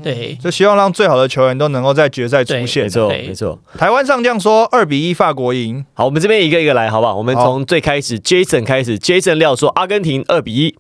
[0.04, 2.90] 对，就希望让最好的球员都能够在决赛出没现。
[2.90, 3.28] 错，对。
[3.28, 3.58] 没错。
[3.78, 7.16] 台湾上将说二比一法国赢，好，我们这边一个一个来，好不好？
[7.16, 10.76] 我们从最开始，Jason 开始，Jason 料说阿根廷二比一，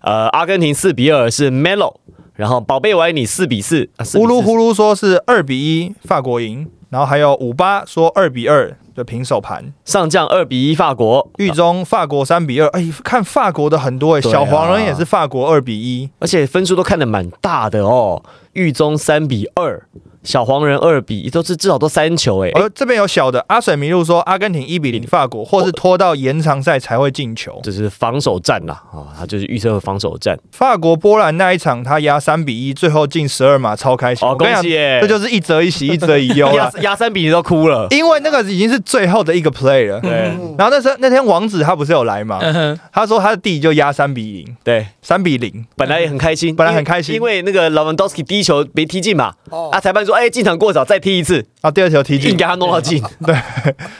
[0.00, 1.96] 呃，阿根廷四比二是 Melo，
[2.34, 18.22] 然后宝贝我爱你四比四，啊4比4呼噜呼噜说是二比一法国赢，然后还有五八说二比二的平手盘，上将二比一法国，狱中法国三比二，哎，看法国的很多哎，小黄人也是法国二比一，而且分数都看得蛮大的哦，
[18.56, 19.86] 狱中三比二，
[20.22, 27.60] 小黄人二比一，都是至少都三球哎、而这边有小的阿水迷路说阿根廷一比零法国，或是拖到延长赛才会进球。
[27.62, 34.26] 这是防守战啦啊，他就是预测防守战法国波兰那一场他压三比一，最后进十二码，超开心。
[34.26, 34.98] 哦，恭喜耶！
[35.00, 36.72] 这就是一折一喜，一折一忧 压啦。
[36.80, 40.00] 压三比零都哭了，因为那个已经是最后的一个 play 了。
[40.00, 40.10] 对
[40.58, 42.40] 然后那时候那天王子他不是有来嘛？
[42.42, 45.64] 嗯，他说他的弟就压三比零，对，三比零。
[45.76, 49.68] 本来也很开心，本来很开心因为那个劳文多斯基第一球没踢进嘛，哦。
[49.72, 52.30] 啊，裁判说哎进场过早再踢一次，啊，第二球踢进。
[52.30, 53.34] 硬给，他弄到进， 对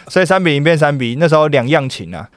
[0.08, 2.28] 所以三比零变三比一，那时候两样情啊。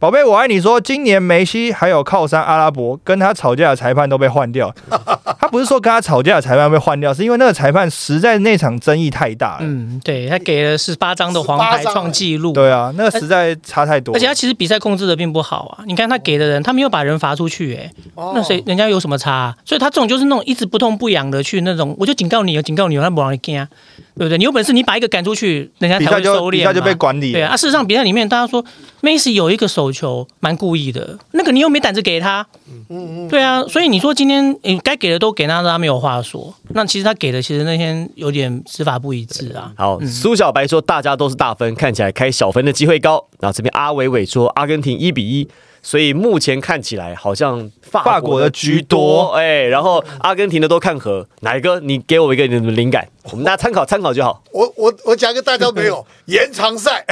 [0.00, 4.72] 宝贝，我爱你说，今年梅西还有靠山阿拉伯跟他吵架的裁判都被换掉。
[5.40, 9.58] 他不是说跟他吵架的裁判被换掉，是因为那个裁判实在那场争议太大了。
[9.62, 14.14] 嗯，对他给了十八张的黄牌18张创纪录，对啊，那个实在差太多。
[14.14, 15.82] 而且他其实比赛控制的并不好啊。
[15.84, 19.56] 你看他给的人，他没有把人罚出去、哎，哦那谁人家有什么差、啊？
[19.64, 23.68] 所以他这种就是那种一直不痛不痒的去那种，我就警告你，有警告你，他不让你干啊，
[24.18, 24.36] 对不对？
[24.36, 27.38] 你有本事你把一个赶出去，人家才会收敛就比赛就被管理了。
[27.38, 28.64] 对啊，啊事实上比赛里面大家说
[29.00, 32.46] 梅西有一个手球蛮故意的，那个你又没胆子给他，
[32.90, 36.52] 嗯嗯，对啊，所以你说今天你该给的都给他，他没有话说。
[36.70, 39.72] 那其实他给的其实那天有点执法不一致啊。
[39.76, 43.24] 好，苏小白说大家都是大分，看起来开小分的机会高。
[43.40, 45.48] 然后这边阿伟伟说阿根廷一比一，
[45.88, 51.26] 所以目前看起来好像法法国的居多哎，然后阿根廷的都看和。
[51.40, 51.80] 哪一个？
[51.80, 54.44] 你给我一个你的灵感，我们大家参考参考就好。
[54.52, 57.06] 我我我讲个大家没有 延长赛，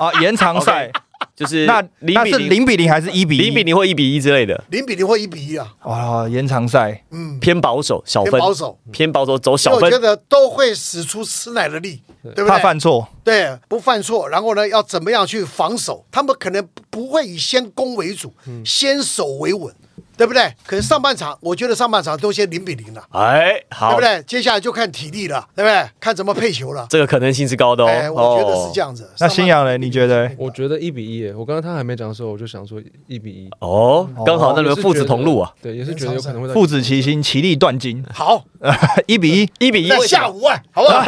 [0.00, 0.90] 啊，延长赛
[1.34, 3.40] 就是那那是零比零、比零还是一比一？
[3.42, 9.98] 零比零或一比一之类的，零比零或一比一啊，哇，延长赛嗯，偏保守小分，偏保守，偏保守走小分我觉。
[9.98, 12.58] 得都会使出吃奶的力，对不对怕？
[12.58, 13.08] 犯错。
[13.24, 16.04] 对，不犯错，然后呢，要怎么样去防守？
[16.10, 18.32] 他们可能不会以先攻为主，
[18.64, 19.74] 先守为稳。
[20.18, 20.52] 对不对？
[20.66, 24.22] 可是上半场，我觉得上半场都先零比零了，哎，好对不，对？
[24.24, 25.88] 接下来就看体力了，对不对？
[26.00, 26.84] 看怎么配球了。
[26.90, 27.86] 这个可能性是高的哦。
[27.86, 28.88] 哎，我觉得是这样。
[28.88, 29.10] 样子。
[29.20, 30.30] 那新阳嘞，你觉得？
[30.38, 33.50] 我觉得一比一，我刚刚他还没讲的时候，我就想说一比一。
[33.60, 38.42] 哦，刚好那轮父子同路啊，对，也是觉得有可能会父子齐心，其利断金，好，
[39.06, 39.50] 一比一。
[39.58, 41.02] 一比一，下五万，好不好？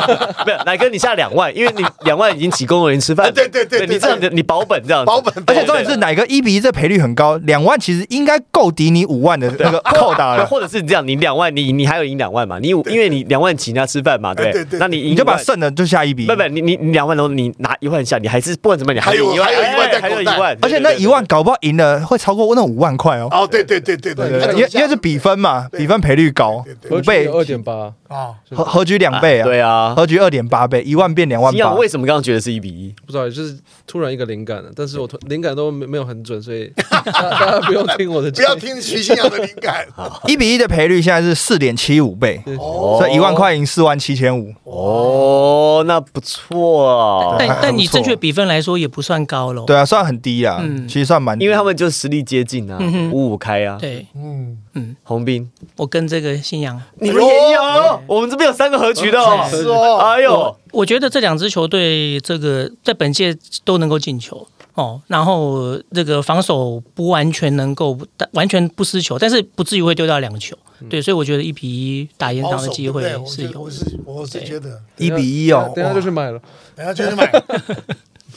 [0.46, 12.58] 没有，来哥你下两万，因为你两万已经请工作人员吃饭，对对对对你这样子你保本这样子，保本，而且重点是哪个一比一这赔率很高，两万其实应该够抵你五万的那个 扣打了，或者是你这样，你两万，你你还有赢两万嘛？
[12.58, 16.34] 你因为你两万请人家吃饭嘛，对那你你就把剩的就下一笔不。
[16.34, 23.28] 不，你你你两万都你拿一万下，你还是不管怎么样，你还有一万，还有一万哎还有一万，而且那一万搞不好赢了会超过那五万块哦。
[23.30, 29.94] 哦，对对对对对，因为因为是比分嘛，比分赔率高五倍，二点八，啊，和和局两倍啊，对啊。
[29.94, 31.74] 和局二点八倍，一万变两万八。
[31.74, 32.94] 为什么刚刚觉得是一比一？
[33.06, 33.56] 不知道，就是
[33.86, 39.86] 突然一个灵感了，但是我突灵感都没没有很准，所以 大家大家不用听我的不，要听徐新阳的灵感。
[40.26, 42.96] 一比一的赔率现在是四点七五倍，哦。
[42.98, 44.52] 所以一万块赢四万七千五。
[44.64, 49.64] 哦，那不错啊，但但你正确比分来说也不算高了。
[49.64, 50.86] 对啊，算很低啊，嗯。
[50.88, 52.78] 其实算蛮低，因为他们就实力接近啊
[53.12, 53.78] 五五开啊。
[53.80, 59.46] 对，嗯，嗯，洪斌，我跟这个信仰，你们也有，我们这边有三个合局的哦。
[59.50, 67.96] 是哦，哎呦，我觉得这两支球队这个在本届都能够进球哦，然后这个防守不完全能够
[68.32, 70.56] 完全不失球，但是不至于会丢掉两球。
[70.90, 76.40] 对，所以我觉得一比一打延长的机会是有我是我是觉得，一比一哦，等一下就去买了。
[76.74, 77.30] 等下就去买。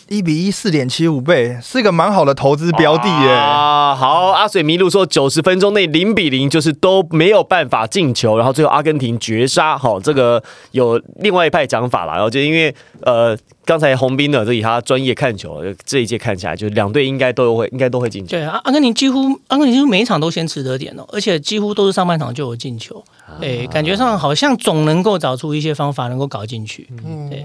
[0.07, 3.33] 一比一四点七五倍，是一个蛮好的投资标的耶。
[3.33, 9.77] 啊，好，阿水迷路说九十分钟内零比零，就是都没有办法进球，然后最后阿根廷绝杀。
[9.77, 18.29] 好，这个有另外一派讲法啦，然后就因为呃，刚才红兵呢，这以他专业看球，这一届看起来，就两队应该都会应该都会进球。
[18.29, 23.03] 对啊，阿根廷几乎阿根廷几乎每一场都先取得点哦，而且几乎都是上半场就有进球，
[23.41, 26.87] 对，感觉上好像总能够找出一些方法能够搞进去。
[27.05, 27.43] 嗯对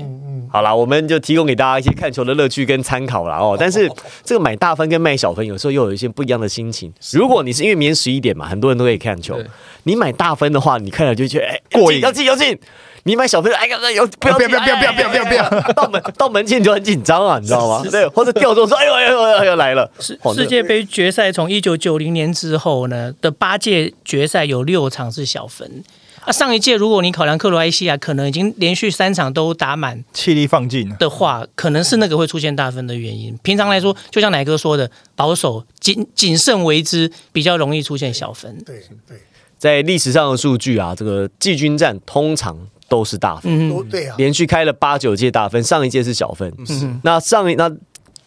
[0.52, 3.56] 好啦，我们就提供给大家一些看球的乐趣跟参考啦哦。
[3.58, 3.90] 但是
[4.22, 6.92] 这个买大分跟卖小分，有时候又有一些不一样的心情。
[7.12, 9.36] 如果你是因为明天十一点嘛，很多人都可以看球，
[9.84, 12.60] 你买大分的话，你看了就觉得哎过瘾要进要进要进。
[13.04, 13.76] 你买小分，哎呀，
[14.20, 17.82] 不要不要不要不要不要不要不要到门 到门前你就很紧张啊，你知道吗？
[17.90, 19.90] 对，或者掉座说，哎呦哎呦哎呦来了。
[19.98, 25.82] 世世界杯决赛从一九九零年之后呢的八届决赛有六场是小分
[26.20, 26.30] 啊。
[26.30, 33.36] 上一届如果你考量克罗埃西亚可能已经连续三场都打满气力放尽的话，可能是那个会出现大分的原因。
[33.42, 38.56] 平常来说，就像奶哥说的，保守谨谨慎为之，比较容易出现小分。
[38.64, 39.16] 对对，
[39.58, 42.56] 在历史上的数据啊，这个季军战通常。
[42.92, 46.52] 都是大分，嗯，都对啊，连续开了八九届大分，上一届是小分。
[46.68, 47.72] 嗯那上一那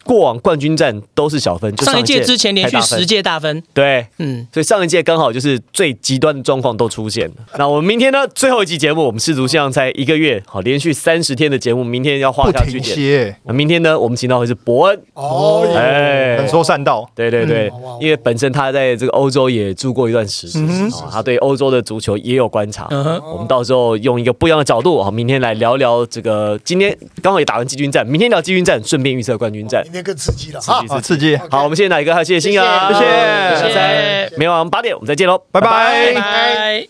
[0.06, 4.06] 过往冠军战都是小分，就上一届届之前连续十届大分，对。
[4.18, 7.34] 嗯，所以上一届刚好就是最极端的状况都出现了。
[7.58, 12.94] 那我们明天呢，最后一集节目，我们世足现在才一个月，好，连续三十天的节目，明天要画下句点。
[12.94, 17.08] 歇，那明天呢，我们请到的是伯恩，哦，哎能说善道。
[17.14, 22.86] 对对对因为本身他在这个欧洲也住过一段时间，啊，他对欧洲的足球也有观察。
[23.32, 26.58] 我们到时候用一个不一样的角度啊，明天来聊聊这个。
[26.64, 30.94] 今天刚好也打完季军战，明天聊季军战，顺便预测冠军战更刺激了哈刺激。
[30.94, 32.12] 啊，刺激，好，我们谢谢哪一个？
[32.12, 34.32] 还有谢谢新阳，谢谢谢谢。
[34.36, 36.14] 明晚八点我们再见喽，拜拜。
[36.14, 36.86] 拜拜。